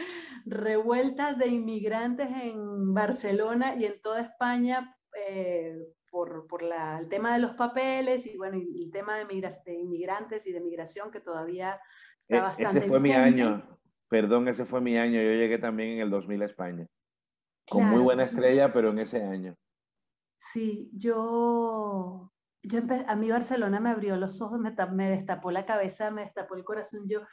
[0.45, 4.95] revueltas de inmigrantes en Barcelona y en toda España
[5.27, 5.75] eh,
[6.11, 9.63] por, por la- el tema de los papeles y bueno, y el tema de, migras-
[9.63, 11.79] de inmigrantes y de migración que todavía
[12.21, 13.79] está E- bastante ese fue mi año.
[14.15, 15.21] Perdón, ese fue mi año.
[15.21, 16.87] Yo llegué también en el 2000 a España.
[17.67, 19.55] Con muy buena estrella, pero en ese año.
[20.37, 22.31] Sí, yo,
[22.63, 26.21] yo a mí Barcelona me abrió los ojos, me, tap- me destapó la cabeza, me
[26.21, 27.01] destapó el corazón.
[27.09, 27.23] Yo,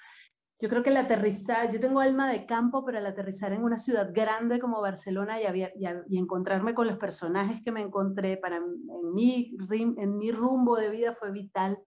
[0.61, 3.79] yo creo que el aterrizar, yo tengo alma de campo, pero el aterrizar en una
[3.79, 8.57] ciudad grande como Barcelona y, había- y encontrarme con los personajes que me encontré para
[8.57, 11.79] en mi, en mi rumbo de vida fue vital.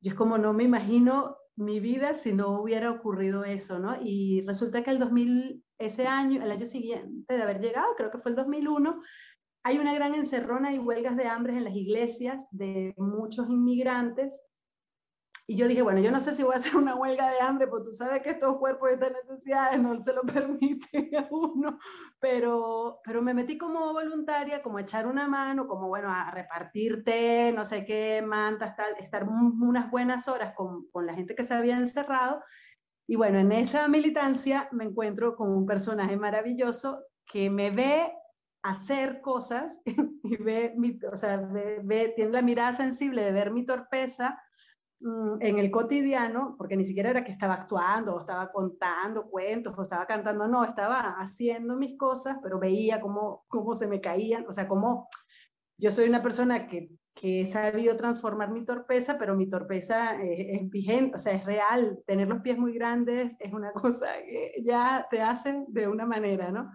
[0.00, 3.96] Yo es como no me imagino mi vida si no hubiera ocurrido eso, ¿no?
[4.00, 8.18] Y resulta que el 2000, ese año, el año siguiente de haber llegado, creo que
[8.18, 9.02] fue el 2001,
[9.64, 14.40] hay una gran encerrona y huelgas de hambre en las iglesias de muchos inmigrantes.
[15.50, 17.68] Y yo dije, bueno, yo no sé si voy a hacer una huelga de hambre,
[17.68, 21.78] porque tú sabes que estos cuerpos y estas necesidades no se lo permiten a uno,
[22.20, 27.02] pero, pero me metí como voluntaria, como a echar una mano, como bueno, a repartir
[27.02, 31.34] té, no sé qué, mantas, tal, estar un- unas buenas horas con, con la gente
[31.34, 32.42] que se había encerrado.
[33.06, 38.12] Y bueno, en esa militancia me encuentro con un personaje maravilloso que me ve
[38.62, 39.80] hacer cosas
[40.22, 44.38] y ve, mi, o sea, ve, ve- tiene la mirada sensible de ver mi torpeza
[45.00, 49.82] en el cotidiano, porque ni siquiera era que estaba actuando o estaba contando cuentos o
[49.84, 54.52] estaba cantando, no, estaba haciendo mis cosas, pero veía cómo, cómo se me caían, o
[54.52, 55.08] sea, cómo
[55.80, 60.56] yo soy una persona que, que he sabido transformar mi torpeza, pero mi torpeza eh,
[60.56, 62.00] es vigente, o sea, es real.
[62.04, 66.50] Tener los pies muy grandes es una cosa que ya te hace de una manera,
[66.50, 66.72] ¿no?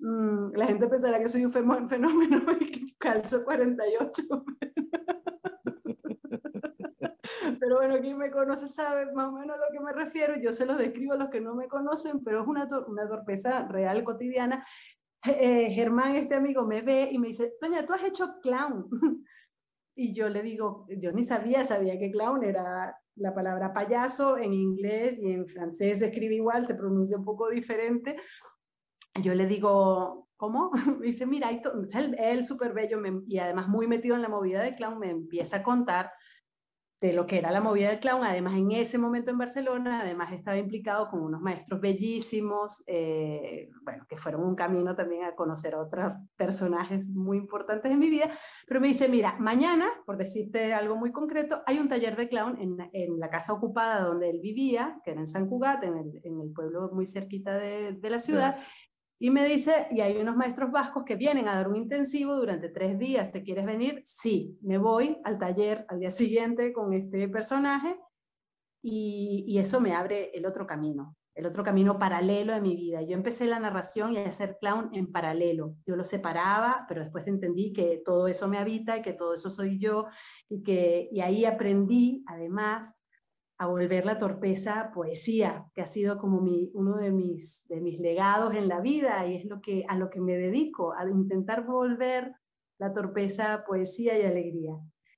[0.00, 1.50] Mm, la gente pensará que soy un
[1.88, 4.22] fenómeno y que calzo 48.
[7.60, 10.34] Pero bueno, quien me conoce sabe más o menos a lo que me refiero.
[10.40, 13.66] Yo se los describo a los que no me conocen, pero es una, una torpeza
[13.68, 14.66] real, cotidiana.
[15.26, 18.88] Eh, Germán, este amigo, me ve y me dice, Toña, tú has hecho clown.
[19.96, 24.54] Y yo le digo, yo ni sabía, sabía que clown era la palabra payaso en
[24.54, 28.16] inglés y en francés se escribe igual, se pronuncia un poco diferente.
[29.22, 30.70] Yo le digo, ¿cómo?
[31.00, 31.72] Me dice, mira, hay to-".
[31.92, 35.10] él, él súper bello me- y además muy metido en la movida de clown, me
[35.10, 36.12] empieza a contar
[37.00, 38.24] de lo que era la movida del clown.
[38.24, 44.04] Además, en ese momento en Barcelona, además estaba implicado con unos maestros bellísimos, eh, bueno,
[44.08, 48.30] que fueron un camino también a conocer a otros personajes muy importantes en mi vida.
[48.66, 52.58] Pero me dice, mira, mañana, por decirte algo muy concreto, hay un taller de clown
[52.60, 56.20] en, en la casa ocupada donde él vivía, que era en San Cugat, en el,
[56.22, 58.58] en el pueblo muy cerquita de, de la ciudad.
[59.22, 62.70] Y me dice, y hay unos maestros vascos que vienen a dar un intensivo durante
[62.70, 64.00] tres días, ¿te quieres venir?
[64.02, 68.00] Sí, me voy al taller al día siguiente con este personaje
[68.82, 73.02] y, y eso me abre el otro camino, el otro camino paralelo a mi vida.
[73.02, 75.74] Yo empecé la narración y a hacer clown en paralelo.
[75.86, 79.50] Yo lo separaba, pero después entendí que todo eso me habita y que todo eso
[79.50, 80.06] soy yo
[80.48, 82.98] y que y ahí aprendí además
[83.60, 88.00] a volver la torpeza poesía, que ha sido como mi, uno de mis, de mis
[88.00, 91.66] legados en la vida y es lo que, a lo que me dedico, a intentar
[91.66, 92.34] volver
[92.78, 94.74] la torpeza poesía y alegría.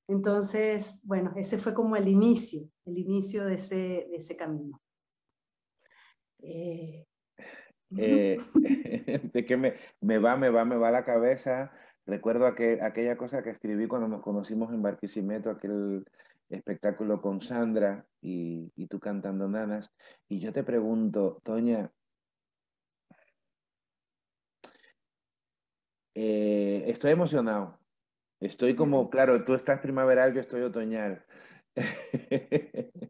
[0.09, 3.76] Entonces, bueno, ese fue como el inicio, el inicio de ese,
[4.11, 4.80] de ese camino.
[6.43, 7.07] Eh,
[7.97, 8.38] Eh,
[9.34, 11.72] de que me, me va, me va, me va la cabeza.
[12.07, 16.05] Recuerdo aquel- aquella cosa que escribí cuando nos conocimos en Barquisimeto, aquel,
[16.57, 19.93] espectáculo con Sandra y, y tú cantando nanas.
[20.29, 21.93] Y yo te pregunto, Toña,
[26.15, 27.79] eh, estoy emocionado.
[28.41, 31.25] Estoy como, claro, tú estás primaveral, yo estoy otoñal.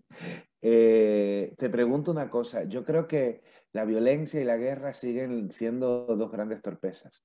[0.64, 6.07] Eh, te pregunto una cosa, yo creo que la violencia y la guerra siguen siendo
[6.07, 7.24] dos grandes torpezas.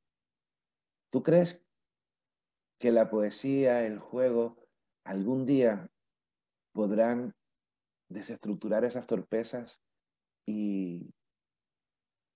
[1.11, 1.63] ¿Tú crees
[2.79, 4.57] que la poesía, el juego,
[5.03, 5.87] algún día
[6.77, 7.33] podrán
[8.07, 9.81] desestructurar esas torpezas
[10.45, 11.11] y,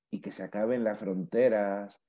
[0.10, 2.02] y que se acaben las fronteras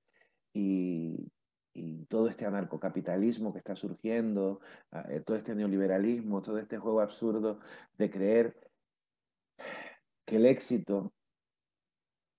[0.54, 1.30] y,
[1.74, 4.60] y todo este anarcocapitalismo que está surgiendo,
[4.92, 7.60] ah, eh, todo este neoliberalismo, todo este juego absurdo
[7.98, 8.56] de creer
[10.24, 11.12] que el éxito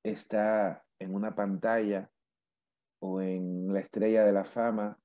[0.01, 2.09] está en una pantalla
[2.99, 4.97] o en la estrella de la fama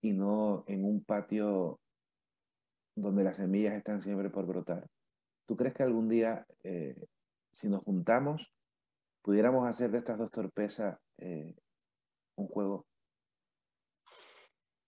[0.00, 1.80] y no en un patio
[3.00, 4.88] donde las semillas están siempre por brotar.
[5.46, 7.06] ¿Tú crees que algún día, eh,
[7.52, 8.52] si nos juntamos,
[9.22, 11.54] pudiéramos hacer de estas dos torpezas eh,
[12.36, 12.86] un juego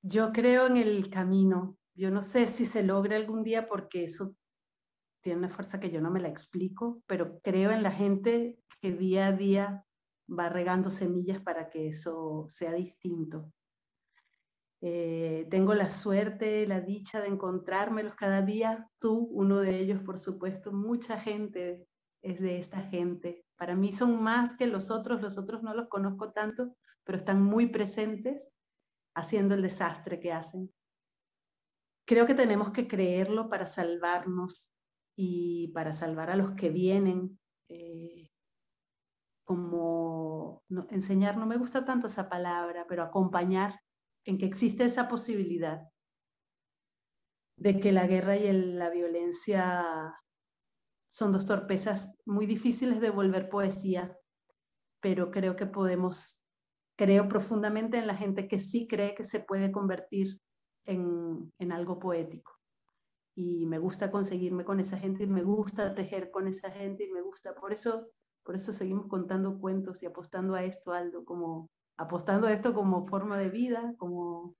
[0.02, 1.76] yo creo en el camino.
[1.94, 4.34] Yo no sé si se logra algún día porque eso
[5.22, 8.92] tiene una fuerza que yo no me la explico, pero creo en la gente que
[8.92, 9.84] día a día
[10.26, 13.52] va regando semillas para que eso sea distinto.
[14.82, 18.88] Eh, tengo la suerte, la dicha de encontrármelos cada día.
[18.98, 21.86] Tú, uno de ellos, por supuesto, mucha gente
[22.22, 23.44] es de esta gente.
[23.56, 26.74] Para mí son más que los otros, los otros no los conozco tanto,
[27.04, 28.50] pero están muy presentes
[29.14, 30.72] haciendo el desastre que hacen.
[32.06, 34.72] Creo que tenemos que creerlo para salvarnos
[35.14, 37.38] y para salvar a los que vienen.
[37.68, 38.30] Eh,
[39.44, 43.80] como enseñar, no me gusta tanto esa palabra, pero acompañar
[44.24, 45.88] en que existe esa posibilidad
[47.56, 50.14] de que la guerra y la violencia
[51.10, 54.16] son dos torpezas muy difíciles de volver poesía,
[55.00, 56.42] pero creo que podemos
[57.00, 60.38] creo profundamente en la gente que sí cree que se puede convertir
[60.84, 62.52] en, en algo poético.
[63.34, 67.10] Y me gusta conseguirme con esa gente y me gusta tejer con esa gente y
[67.10, 67.54] me gusta.
[67.54, 68.08] Por eso,
[68.44, 71.70] por eso seguimos contando cuentos y apostando a esto, Aldo, como
[72.01, 74.57] apostando a esto como forma de vida, como,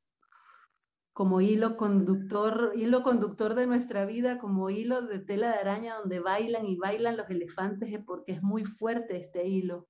[1.15, 6.21] como hilo conductor, hilo conductor de nuestra vida, como hilo de tela de araña donde
[6.21, 9.89] bailan y bailan los elefantes, porque es muy fuerte este hilo.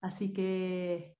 [0.00, 1.16] Así que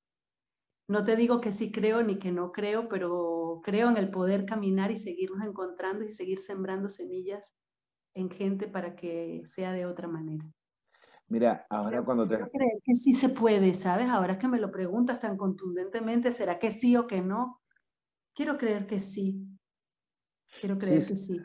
[0.88, 4.46] no te digo que sí creo ni que no creo, pero creo en el poder
[4.46, 7.54] caminar y seguirnos encontrando y seguir sembrando semillas
[8.14, 10.44] en gente para que sea de otra manera.
[11.28, 12.36] Mira, ahora cuando te...
[12.36, 14.08] Creer que sí se puede, ¿sabes?
[14.08, 17.60] Ahora que me lo preguntas tan contundentemente, ¿será que sí o que no?
[18.34, 19.46] Quiero creer que sí.
[20.60, 21.38] Quiero creer que sí.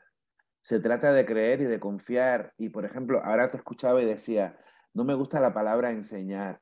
[0.62, 2.54] Se trata de creer y de confiar.
[2.58, 4.58] Y, por ejemplo, ahora te escuchaba y decía,
[4.94, 6.62] no me gusta la palabra enseñar.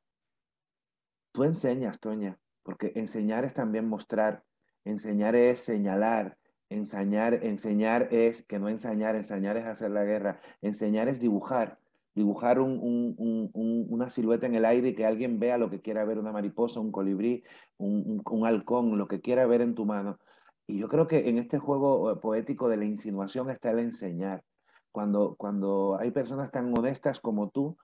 [1.32, 4.43] Tú enseñas, Toña, porque enseñar es también mostrar,
[4.84, 6.38] enseñar es señalar,
[6.69, 11.81] enseñar, enseñar es que no enseñar, enseñar es hacer la guerra, enseñar es dibujar,
[12.14, 16.32] dibujar una silueta en el aire y que alguien vea lo que quiera ver, una
[16.32, 17.43] mariposa, un colibrí,
[17.78, 20.20] un, halcón, lo que quiera ver en tu mano.
[20.68, 24.43] Y yo creo que en este juego eh, poético de la insinuación está el enseñar.
[24.91, 27.78] Cuando, cuando hay personas tan honestas como tú,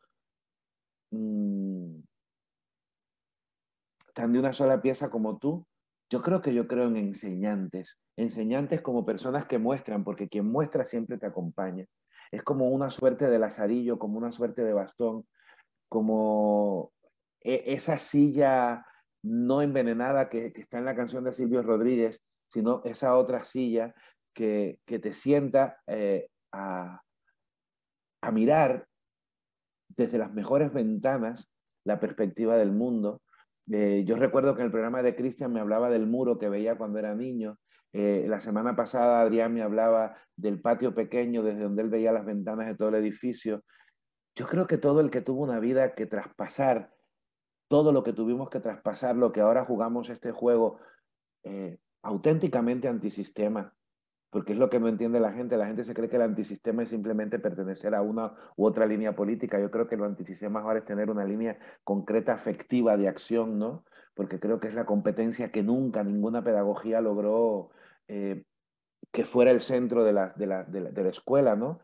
[1.12, 2.00] mmm,
[4.14, 5.66] tan de una sola pieza como tú,
[6.10, 10.86] yo creo que yo creo en enseñantes, enseñantes como personas que muestran, porque quien muestra
[10.86, 11.86] siempre te acompaña.
[12.32, 15.28] Es como una suerte de lazarillo, como una suerte de bastón,
[15.90, 16.92] como
[17.42, 18.86] e, esa silla
[19.24, 23.94] no envenenada que, está en la canción de Silvio Rodríguez, sino esa otra silla
[24.34, 27.02] que, te sienta eh, a,
[28.22, 28.88] a mirar
[29.90, 31.50] desde las mejores ventanas
[31.84, 33.22] la perspectiva del mundo
[33.72, 36.78] eh, yo recuerdo que en el programa de Cristian me hablaba del muro que veía
[36.78, 37.60] cuando era niño.
[37.94, 42.26] Eh, la semana pasada Adrián me hablaba del patio pequeño desde donde él veía las
[42.26, 43.64] ventanas de todo el edificio.
[44.36, 46.94] Yo creo que todo el que tuvo una vida que traspasar,
[47.68, 50.80] todo lo que tuvimos que traspasar, lo que ahora jugamos este juego
[51.44, 53.74] eh, auténticamente antisistema,
[54.30, 55.58] porque es lo que no entiende la gente.
[55.58, 59.16] La gente se cree que el antisistema es simplemente pertenecer a una u otra línea
[59.16, 59.60] política.
[59.60, 63.86] Yo creo que lo antisistema ahora es tener una línea concreta, afectiva de acción, ¿no?
[64.14, 67.72] Porque creo que es la competencia que nunca ninguna pedagogía logró
[68.08, 68.44] eh,
[69.12, 71.80] que fuera el centro de la, de la, de la, escuela, ¿no?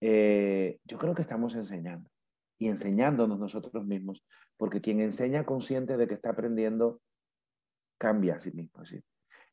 [0.00, 2.10] Eh, yo creo que estamos enseñando
[2.58, 4.24] y enseñándonos nosotros mismos,
[4.56, 7.00] porque quien enseña consciente de que está aprendiendo,
[7.98, 8.84] cambia a sí mismo.
[8.84, 9.02] ¿sí?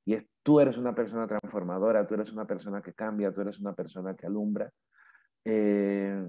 [0.05, 3.59] Y es, tú eres una persona transformadora, tú eres una persona que cambia, tú eres
[3.59, 4.71] una persona que alumbra.
[5.45, 6.25] Eh,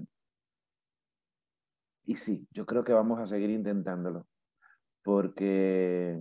[2.05, 4.27] y sí, yo creo que vamos a seguir intentándolo,
[5.03, 6.19] porque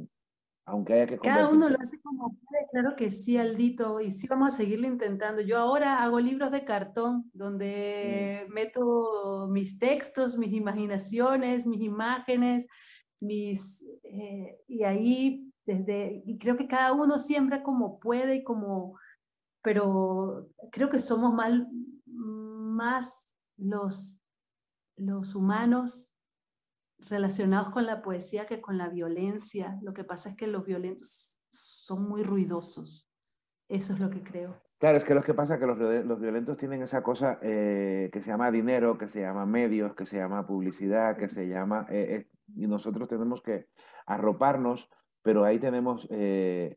[0.67, 1.19] aunque haya que...
[1.19, 4.87] Cada uno lo hace como puede, claro que sí, Aldito, y sí vamos a seguirlo
[4.87, 5.43] intentando.
[5.43, 12.67] Yo ahora hago libros de cartón donde meto mis textos, mis imaginaciones, mis imágenes,
[13.21, 13.85] mis...
[14.05, 18.99] Eh, y ahí, desde, y creo que cada uno siembra como puede y como...
[19.63, 21.53] Pero creo que somos más,
[22.07, 24.21] más los,
[24.97, 26.14] los humanos
[27.09, 29.79] relacionados con la poesía que con la violencia.
[29.83, 33.09] Lo que pasa es que los violentos son muy ruidosos.
[33.69, 34.63] Eso es lo que creo.
[34.79, 38.11] Claro, es que lo que pasa es que los, los violentos tienen esa cosa eh,
[38.13, 41.87] que se llama dinero, que se llama medios, que se llama publicidad, que se llama...
[41.91, 42.27] Eh,
[42.57, 43.67] y nosotros tenemos que
[44.07, 44.91] arroparnos,
[45.23, 46.77] pero ahí tenemos eh,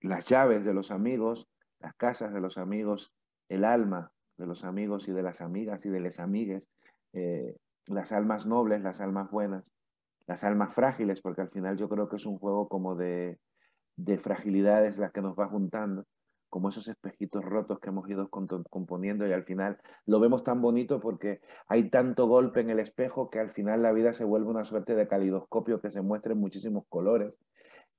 [0.00, 3.14] las llaves de los amigos, las casas de los amigos,
[3.48, 6.66] el alma de los amigos y de las amigas y de las amigues
[7.88, 9.64] las almas nobles, las almas buenas,
[10.26, 13.38] las almas frágiles, porque al final yo creo que es un juego como de,
[13.96, 16.06] de fragilidades las que nos va juntando,
[16.48, 19.76] como esos espejitos rotos que hemos ido componiendo y al final
[20.06, 23.92] lo vemos tan bonito porque hay tanto golpe en el espejo que al final la
[23.92, 27.40] vida se vuelve una suerte de calidoscopio que se muestra en muchísimos colores.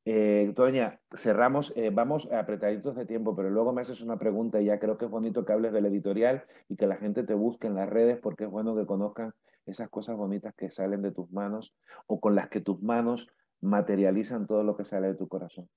[0.06, 4.66] Eh, Toña, cerramos, eh, vamos apretaditos de tiempo, pero luego me haces una pregunta y
[4.66, 7.68] ya creo que es bonito que hables del editorial y que la gente te busque
[7.68, 9.34] en las redes porque es bueno que conozcan
[9.66, 11.76] esas cosas bonitas que salen de tus manos
[12.07, 13.28] o con las que tus manos
[13.61, 15.70] materializan todo lo que sale de tu corazón.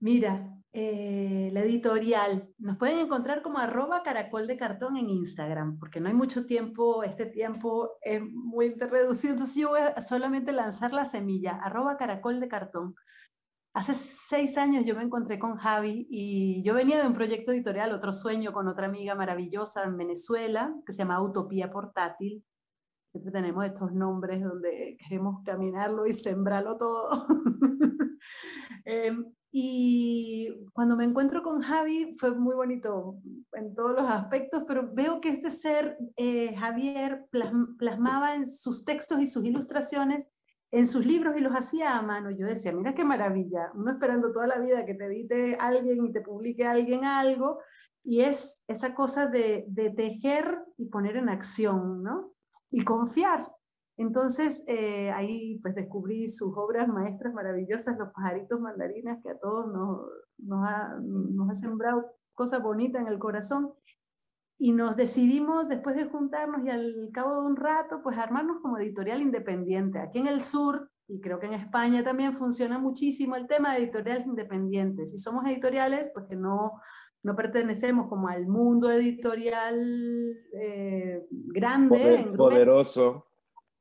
[0.00, 5.98] Mira, eh, la editorial, nos pueden encontrar como arroba caracol de cartón en Instagram, porque
[5.98, 10.92] no hay mucho tiempo, este tiempo es muy reducido, entonces yo voy a solamente lanzar
[10.92, 12.94] la semilla, arroba caracol de cartón.
[13.74, 17.92] Hace seis años yo me encontré con Javi y yo venía de un proyecto editorial,
[17.92, 22.44] otro sueño con otra amiga maravillosa en Venezuela, que se llama Utopía Portátil.
[23.08, 27.26] Siempre tenemos estos nombres donde queremos caminarlo y sembrarlo todo.
[28.84, 33.16] Em, y cuando me encuentro con Javi fue muy bonito
[33.52, 37.26] en todos los aspectos, pero veo que este ser, eh, Javier,
[37.78, 40.28] plasmaba en sus textos y sus ilustraciones
[40.70, 42.30] en sus libros y los hacía a mano.
[42.30, 46.12] Yo decía, mira qué maravilla, uno esperando toda la vida que te edite alguien y
[46.12, 47.60] te publique alguien algo,
[48.04, 52.32] y es esa cosa de, de tejer y poner en acción, ¿no?
[52.70, 53.50] Y confiar.
[53.96, 59.66] Entonces eh, ahí pues descubrí sus obras maestras maravillosas, Los pajaritos mandarinas, que a todos
[59.72, 60.06] nos,
[60.38, 63.72] nos, ha, nos ha sembrado cosas bonitas en el corazón
[64.58, 68.78] y nos decidimos después de juntarnos y al cabo de un rato, pues armarnos como
[68.78, 70.00] editorial independiente.
[70.00, 73.84] Aquí en el sur, y creo que en España también funciona muchísimo el tema de
[73.84, 75.12] editoriales independientes.
[75.12, 76.72] Si somos editoriales, pues que no,
[77.28, 79.76] no pertenecemos como al mundo editorial
[80.54, 82.26] eh, grande.
[82.34, 83.26] poderoso.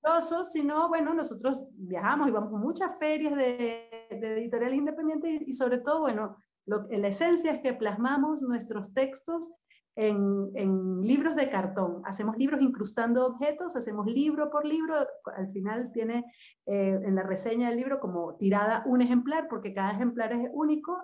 [0.01, 5.53] Poderoso, sino, bueno, nosotros viajamos y vamos a muchas ferias de, de editoriales independientes y,
[5.53, 6.35] sobre todo, bueno,
[6.65, 9.49] lo, la esencia es que plasmamos nuestros textos
[9.95, 12.01] en, libros de cartón.
[12.03, 14.95] Hacemos libros incrustando objetos, hacemos libro por libro.
[15.35, 16.25] Al final tiene
[16.65, 20.97] eh, en la reseña del libro como tirada un ejemplar, porque cada ejemplar es único.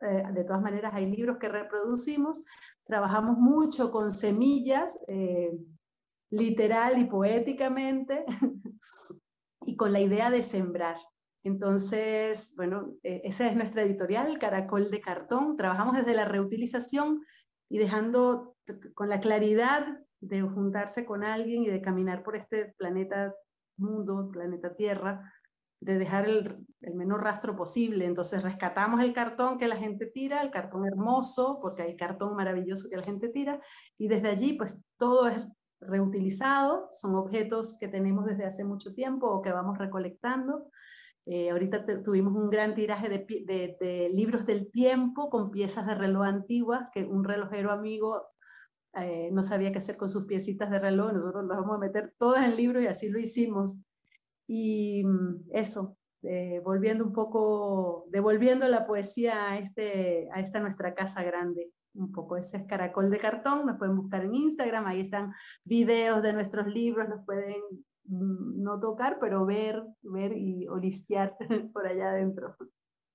[0.00, 2.42] Eh, de todas maneras, hay libros que reproducimos.
[2.84, 5.50] Trabajamos mucho con semillas, eh,
[6.30, 8.24] literal y poéticamente,
[9.62, 10.96] y con la idea de sembrar.
[11.44, 15.56] Entonces, bueno, esa es nuestra editorial, Caracol de Cartón.
[15.56, 17.22] Trabajamos desde la reutilización
[17.70, 18.56] y dejando
[18.94, 23.34] con la claridad de juntarse con alguien y de caminar por este planeta
[23.78, 25.32] mundo, planeta Tierra,
[25.80, 28.06] de dejar el, menor rastro posible.
[28.06, 32.88] Entonces rescatamos el cartón que la gente tira, el cartón hermoso, porque hay cartón maravilloso
[32.88, 33.60] que la gente tira,
[33.98, 35.40] y desde allí pues todo es
[35.80, 40.70] reutilizado, son objetos que tenemos desde hace mucho tiempo o que vamos recolectando.
[41.26, 46.88] Eh, ahorita tuvimos un gran tiraje de, libros del tiempo con piezas de reloj antiguas,
[46.92, 48.22] que un relojero amigo
[48.94, 52.14] eh, no sabía qué hacer con sus piecitas de reloj, nosotros las vamos a meter
[52.18, 53.76] todas en libros y así lo hicimos.
[54.48, 60.94] Y mm, eso, eh, volviendo un poco, devolviendo la poesía a, este, a esta nuestra
[60.94, 61.70] casa grande.
[61.94, 65.32] Un poco ese es Caracol de Cartón, nos pueden buscar en Instagram, ahí están
[65.64, 67.62] videos de nuestros libros, nos pueden
[68.08, 71.36] Mm, no tocar, pero ver, ver y olisquear
[71.72, 72.56] por allá adentro.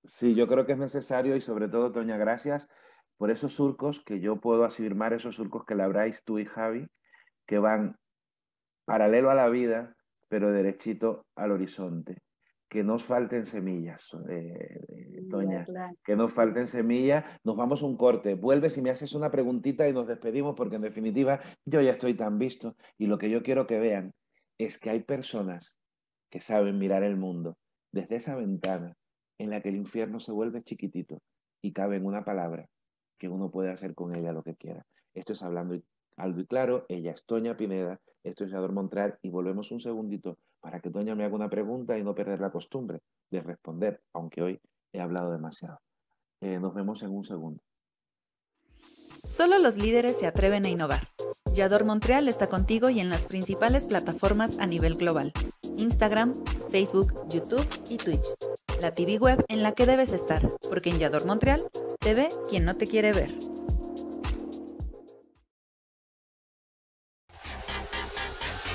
[0.03, 2.69] Sí, yo creo que es necesario y sobre todo, Toña, gracias
[3.17, 6.87] por esos surcos que yo puedo afirmar, esos surcos que labráis tú y Javi,
[7.47, 7.97] que van
[8.85, 9.95] paralelo a la vida,
[10.33, 12.17] pero derechito al horizonte.
[12.67, 15.95] que nos falten semillas, eh, eh, Toña, claro.
[16.03, 17.23] que nos falten semillas.
[17.43, 18.33] Nos vamos a un corte.
[18.33, 22.15] Vuelves y me haces una preguntita y nos despedimos porque en definitiva yo ya estoy
[22.15, 24.11] tan visto y lo que yo quiero que vean
[24.57, 25.77] es que hay personas
[26.31, 27.59] que saben mirar el mundo
[27.91, 28.95] desde esa ventana
[29.37, 31.21] en la que el infierno se vuelve chiquitito
[31.61, 32.65] y cabe en una palabra
[33.19, 34.83] que uno puede hacer con ella lo que quiera.
[35.13, 35.83] Esto es hablando y-
[36.17, 36.85] algo y claro.
[36.89, 41.15] Ella es Toña Pineda, esto es Yador Montreal y volvemos un segundito para que Toña
[41.15, 44.61] me haga una pregunta y no perder la costumbre de responder, aunque hoy
[44.93, 45.79] he hablado demasiado.
[46.41, 47.61] Eh, nos vemos en un segundo.
[49.23, 51.07] Solo los líderes se atreven a innovar.
[51.53, 55.31] Yador Montreal está contigo y en las principales plataformas a nivel global.
[55.77, 56.33] Instagram,
[56.69, 58.25] Facebook, YouTube y Twitch.
[58.81, 62.65] La TV web en la que debes estar, porque en Yador Montreal te ve quien
[62.65, 63.29] no te quiere ver.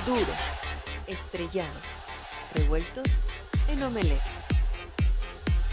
[0.08, 0.42] Duros,
[1.06, 1.82] estrellados,
[2.54, 3.26] revueltos
[3.68, 4.22] en omelette.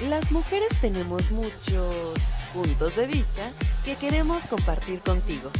[0.10, 2.20] Las mujeres tenemos muchos
[2.54, 3.54] puntos de vista
[3.86, 5.52] que queremos compartir contigo.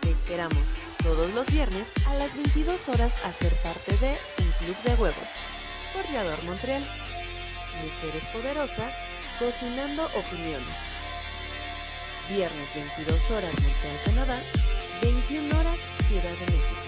[0.00, 0.64] Te esperamos
[1.00, 5.28] todos los viernes a las 22 horas a ser parte de Un Club de Huevos
[5.92, 6.82] por Montreal.
[7.84, 8.92] Mujeres poderosas
[9.38, 10.78] cocinando opiniones.
[12.28, 14.40] Viernes 22 horas Montreal, Canadá,
[15.02, 15.78] 21 horas
[16.08, 16.87] Ciudad de México.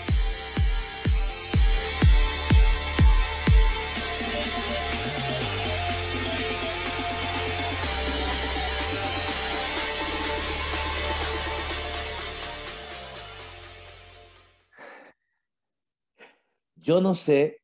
[16.91, 17.61] Yo no sé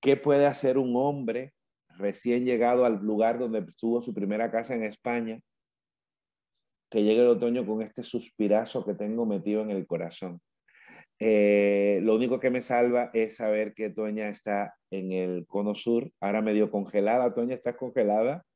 [0.00, 1.52] qué puede hacer un hombre
[1.98, 5.38] recién llegado al lugar donde tuvo su primera casa en España,
[6.90, 10.40] que llegue el otoño con este suspirazo que tengo metido en el corazón.
[11.18, 16.10] Eh, lo único que me salva es saber que Toña está en el cono sur,
[16.18, 17.34] ahora medio congelada.
[17.34, 18.46] Toña, ¿estás congelada?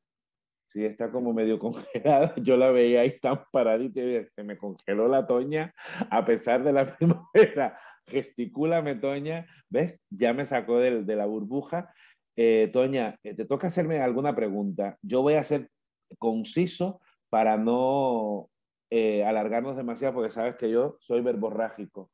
[0.69, 2.35] Sí, está como medio congelada.
[2.37, 5.75] Yo la veía ahí tan paradita y se me congeló la Toña
[6.11, 7.79] a pesar de la primavera.
[8.07, 9.47] Gesticúlame, Toña.
[9.69, 10.05] ¿Ves?
[10.11, 11.93] Ya me sacó del- de, la burbuja.
[12.37, 14.99] Eh, Toña, eh, te toca hacerme alguna pregunta.
[15.03, 15.71] Yo voy a ser
[16.19, 17.01] conciso
[17.31, 18.49] para no
[18.91, 22.11] eh, alargarnos demasiado porque sabes que yo soy verborrágico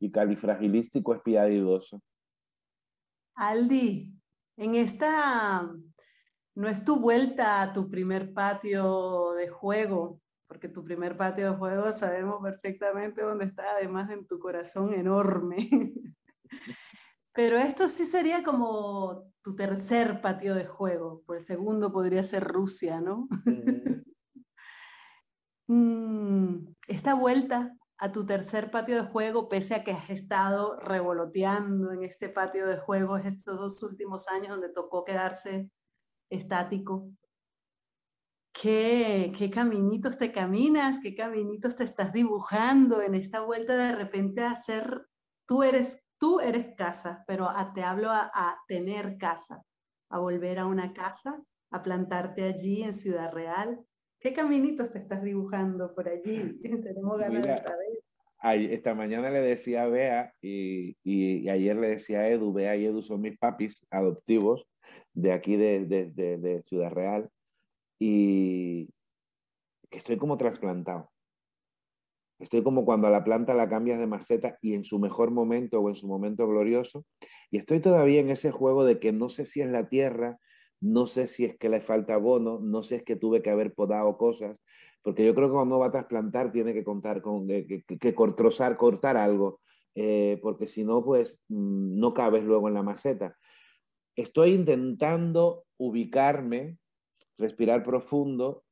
[0.00, 2.00] y califragilístico espiadidoso.
[3.34, 4.12] Aldi,
[4.56, 5.70] en esta
[6.54, 11.56] no es tu vuelta a tu primer patio de juego, porque tu primer patio de
[11.56, 15.56] juego sabemos perfectamente dónde está, además en tu corazón enorme.
[17.32, 22.44] Pero esto sí sería como tu tercer patio de juego, pues el segundo podría ser
[22.44, 23.28] Rusia, ¿no?
[25.68, 31.92] Mm, esta vuelta a tu tercer patio de juego, pese a que has estado revoloteando
[31.92, 35.70] en este patio de juegos estos dos últimos años donde tocó quedarse
[36.30, 37.10] estático,
[38.60, 41.00] ¿qué, qué caminitos te caminas?
[41.00, 45.06] ¿Qué caminitos te estás dibujando en esta vuelta de repente a ser,
[45.46, 49.62] tú eres, tú eres casa, pero a- te hablo a, a tener casa,
[50.10, 53.80] a volver a una casa, a plantarte allí en Ciudad Real?
[54.18, 56.58] ¿Qué caminitos te estás dibujando por allí?
[56.62, 57.86] Tenemos ganas Mira, de saber.
[58.38, 62.52] Ay, esta mañana le decía a Bea y, y- y ayer le decía a Edu,
[62.52, 64.66] Bea y Edu son mis papis adoptivos
[65.14, 67.30] de aquí de, de- de- de Ciudad Real
[67.98, 68.86] y
[69.90, 71.10] que estoy como trasplantado.
[72.38, 75.80] Estoy como cuando a la planta la cambias de maceta y en su mejor momento
[75.80, 77.06] o en su momento glorioso.
[77.50, 80.38] Y estoy todavía en ese juego de que no sé si es la tierra,
[80.80, 83.50] no sé si es que le falta abono, no sé si es que tuve que
[83.50, 84.58] haber podado cosas,
[85.02, 88.14] porque yo creo que cuando va a trasplantar tiene que contar con que, que, que
[88.14, 89.60] cortar algo,
[89.94, 93.34] eh, porque si no, pues mm, no cabes luego en la maceta.
[94.14, 96.76] Estoy intentando ubicarme,
[97.38, 98.64] respirar profundo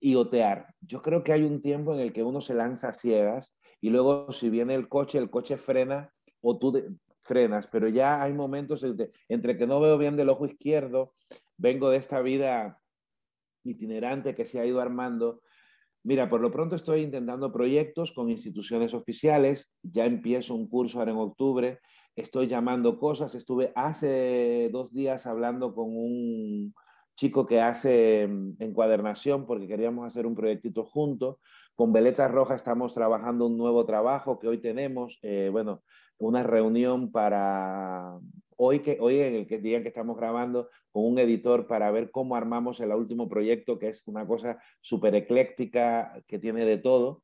[0.00, 0.74] y otear.
[0.80, 3.90] Yo creo que hay un tiempo en el que uno se lanza a ciegas y
[3.90, 6.88] luego si viene el coche, el coche frena o tú de-
[7.22, 11.12] frenas, pero ya hay momentos entre, entre que no veo bien del ojo izquierdo,
[11.58, 12.80] vengo de esta vida
[13.62, 15.42] itinerante que se ha ido armando.
[16.02, 21.10] Mira, por lo pronto estoy intentando proyectos con instituciones oficiales, ya empiezo un curso ahora
[21.12, 21.80] en octubre,
[22.16, 26.74] estoy llamando cosas, estuve hace dos días hablando con un
[27.20, 31.36] chico que hace mm, encuadernación porque queríamos hacer un proyectito juntos.
[31.74, 35.82] Con Veleta Roja estamos trabajando un nuevo trabajo que hoy tenemos, eh, bueno,
[36.16, 38.18] una reunión para
[38.56, 42.10] hoy, que, hoy en el que, día que estamos grabando con un editor para ver
[42.10, 47.22] cómo armamos el último proyecto, que es una cosa súper ecléctica, que tiene de todo.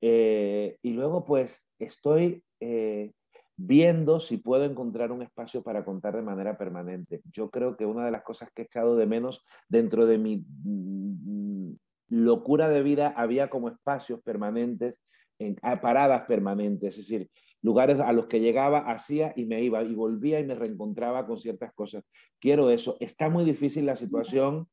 [0.00, 3.12] Eh, y luego pues estoy eh,
[3.58, 7.20] viendo si puedo encontrar un espacio para contar de manera permanente.
[7.32, 10.46] Yo creo que una de las cosas que he echado de menos dentro de mi
[10.46, 11.74] mm,
[12.08, 15.02] locura de vida había como espacios permanentes,
[15.40, 17.30] en, paradas permanentes, es decir,
[17.60, 21.36] lugares a los que llegaba, hacía y me iba y volvía y me reencontraba con
[21.36, 22.04] ciertas cosas.
[22.38, 22.96] Quiero eso.
[23.00, 24.68] Está muy difícil la situación.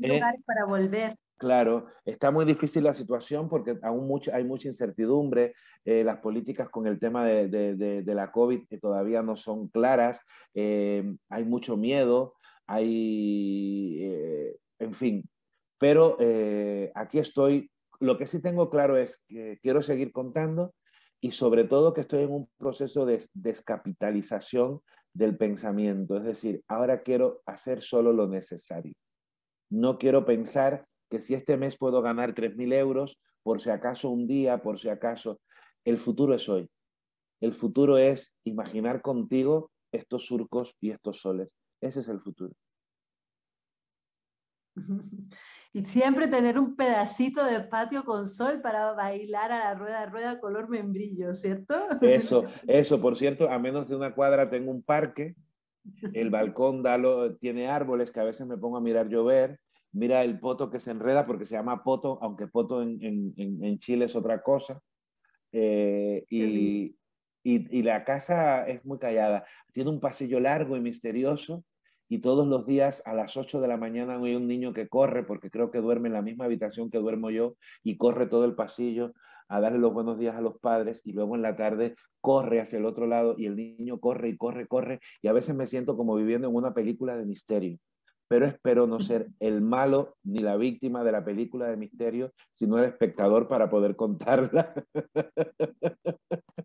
[0.00, 0.14] ¿eh?
[0.14, 1.16] Lugares para volver.
[1.38, 5.54] Claro, está muy difícil la situación porque aún hay mucha incertidumbre.
[5.84, 10.20] Eh, las políticas con el tema de, la COVID que todavía no son claras.
[10.52, 12.34] Eh, hay mucho miedo,
[12.66, 15.28] hay, eh, en fin.
[15.78, 16.18] Pero
[16.96, 17.70] aquí estoy.
[18.00, 20.74] Lo que sí tengo claro es que quiero seguir contando
[21.20, 24.80] y sobre todo que estoy en un proceso de descapitalización
[25.12, 26.16] del pensamiento.
[26.16, 28.94] Es decir, ahora quiero hacer solo lo necesario.
[29.70, 34.26] No quiero pensar que si este mes puedo ganar 3.000 euros, por si acaso un
[34.26, 35.40] día, por si acaso,
[35.84, 36.68] el futuro es hoy.
[37.40, 41.48] El futuro es imaginar contigo estos surcos y estos soles.
[41.80, 42.52] Ese es el futuro.
[45.74, 50.40] Y siempre tener un pedacito de patio con sol para bailar a la rueda, rueda
[50.40, 51.74] color membrillo, ¿cierto?
[52.00, 55.36] Eso, eso, por cierto, a menos de una cuadra tengo un parque,
[56.14, 56.82] el balcón
[57.38, 59.60] tiene árboles que a veces me pongo a mirar llover,
[59.92, 64.16] mira el poto que se enreda porque se llama poto, aunque poto en, Chile es
[64.16, 64.80] otra cosa.
[65.52, 66.96] Eh, y,
[67.42, 69.46] y, la casa es muy callada.
[69.72, 71.64] Tiene un pasillo largo y misterioso
[72.08, 75.24] y todos los días a las 8 de la mañana hay un niño que corre,
[75.24, 78.54] porque creo que duerme en la misma habitación que duermo yo, y corre todo el
[78.54, 79.12] pasillo
[79.48, 82.78] a darle los buenos días a los padres y luego en la tarde corre hacia
[82.78, 85.96] el otro lado y el niño corre y corre, corre y a veces me siento
[85.96, 87.78] como viviendo en una película de misterio
[88.28, 92.78] pero espero no ser el malo ni la víctima de la película de misterio, sino
[92.78, 94.74] el espectador para poder contarla.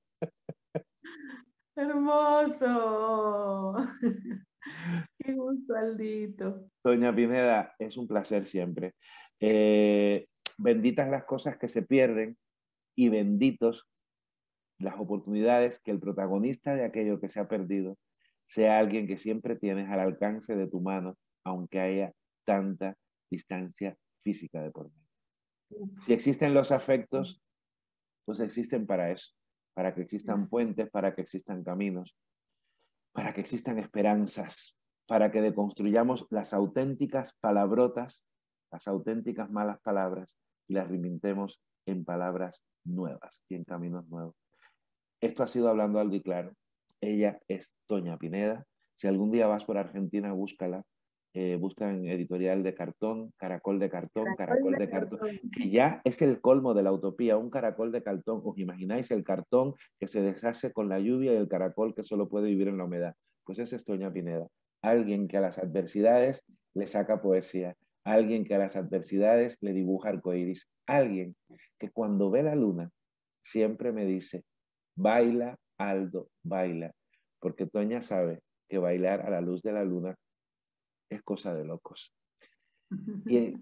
[1.75, 3.75] Hermoso.
[5.17, 6.69] Qué gusto, Aldito.
[6.83, 8.93] Doña Pineda, es un placer siempre.
[9.39, 10.27] Eh,
[10.57, 12.37] benditas las cosas que se pierden
[12.95, 13.89] y benditos
[14.79, 17.97] las oportunidades que el protagonista de aquello que se ha perdido
[18.45, 22.13] sea alguien que siempre tienes al alcance de tu mano aunque haya
[22.45, 22.95] tanta
[23.29, 25.89] distancia física de por medio.
[25.99, 27.41] Si existen los afectos,
[28.25, 29.33] pues existen para eso,
[29.73, 32.15] para que existan puentes, para que existan caminos,
[33.11, 38.27] para que existan esperanzas, para que deconstruyamos las auténticas palabrotas,
[38.71, 40.37] las auténticas malas palabras
[40.67, 44.35] y las remintemos en palabras nuevas y en caminos nuevos.
[45.21, 46.53] Esto ha sido hablando algo y claro.
[47.01, 48.65] Ella es Toña Pineda.
[48.95, 50.83] Si algún día vas por Argentina, búscala
[51.35, 55.19] eh, buscan editorial de cartón, caracol de cartón, caracol, de, cartón,
[55.51, 58.41] que ya es el colmo de la utopía, un caracol de cartón.
[58.43, 62.29] ¿Os imagináis el cartón que se deshace con la lluvia y el caracol que solo
[62.29, 63.15] puede vivir en la humedad?
[63.45, 64.47] Pues ese es Toña Pineda,
[64.83, 66.43] alguien que a las adversidades
[66.75, 71.35] le saca poesía, alguien que a las adversidades le dibuja arcoíris, alguien
[71.79, 72.91] que cuando ve la luna
[73.41, 74.43] siempre me dice,
[74.95, 76.91] baila, Aldo, baila,
[77.39, 80.15] porque Toña sabe que bailar a la luz de la luna
[81.09, 82.13] es cosa de locos.
[83.27, 83.53] Y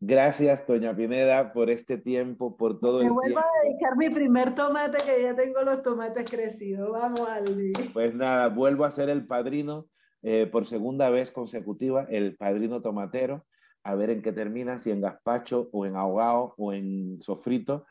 [0.00, 4.54] gracias, Toña Pineda, por este tiempo, por todo Me el vuelvo a dedicar mi primer
[4.54, 6.90] tomate, que ya tengo los tomates crecidos.
[6.90, 7.72] Vamos, Aldi.
[7.92, 9.86] Pues nada, vuelvo a ser el padrino
[10.22, 13.44] eh, por segunda vez consecutiva, el padrino tomatero,
[13.84, 17.86] a ver en qué termina, si en gazpacho o en ahogado o en sofrito,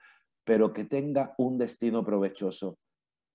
[0.46, 2.78] pero que tenga un destino provechoso.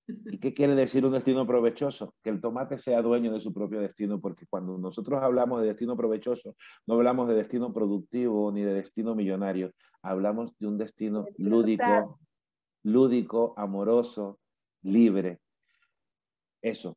[0.08, 2.14] ¿Y qué quiere decir un destino provechoso?
[2.22, 5.96] Que el tomate sea dueño de su propio destino, porque cuando nosotros hablamos de destino
[5.96, 6.54] provechoso,
[6.86, 9.72] no hablamos de destino productivo ni de destino millonario,
[10.02, 12.20] hablamos de un destino lúdico,
[12.84, 14.38] lúdico, amoroso,
[14.82, 15.40] libre.
[16.62, 16.96] Eso.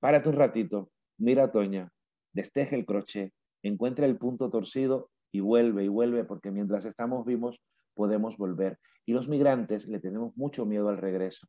[0.00, 1.92] Párate un ratito, mira a Toña,
[2.32, 3.32] desteje el crochet,
[3.62, 7.62] encuentra el punto torcido y vuelve y vuelve, porque mientras estamos vivos
[7.94, 8.80] podemos volver.
[9.06, 11.46] Y los migrantes le tenemos mucho miedo al regreso.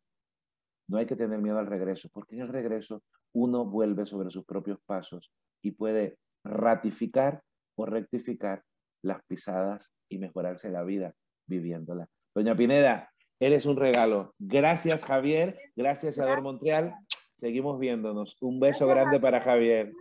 [0.94, 3.02] No hay que tener miedo al regreso, porque en el regreso
[3.34, 5.34] uno vuelve sobre sus propios pasos
[5.64, 7.42] y puede ratificar
[7.76, 8.62] o rectificar
[9.04, 11.16] las pisadas y mejorarse la vida
[11.48, 12.08] viviéndola.
[12.36, 13.10] Doña Pineda,
[13.40, 14.36] eres un regalo.
[14.38, 15.58] Gracias, Javier.
[15.76, 16.94] Gracias, Ador Montreal.
[17.38, 18.38] Seguimos viéndonos.
[18.40, 19.92] Un beso grande para Javier.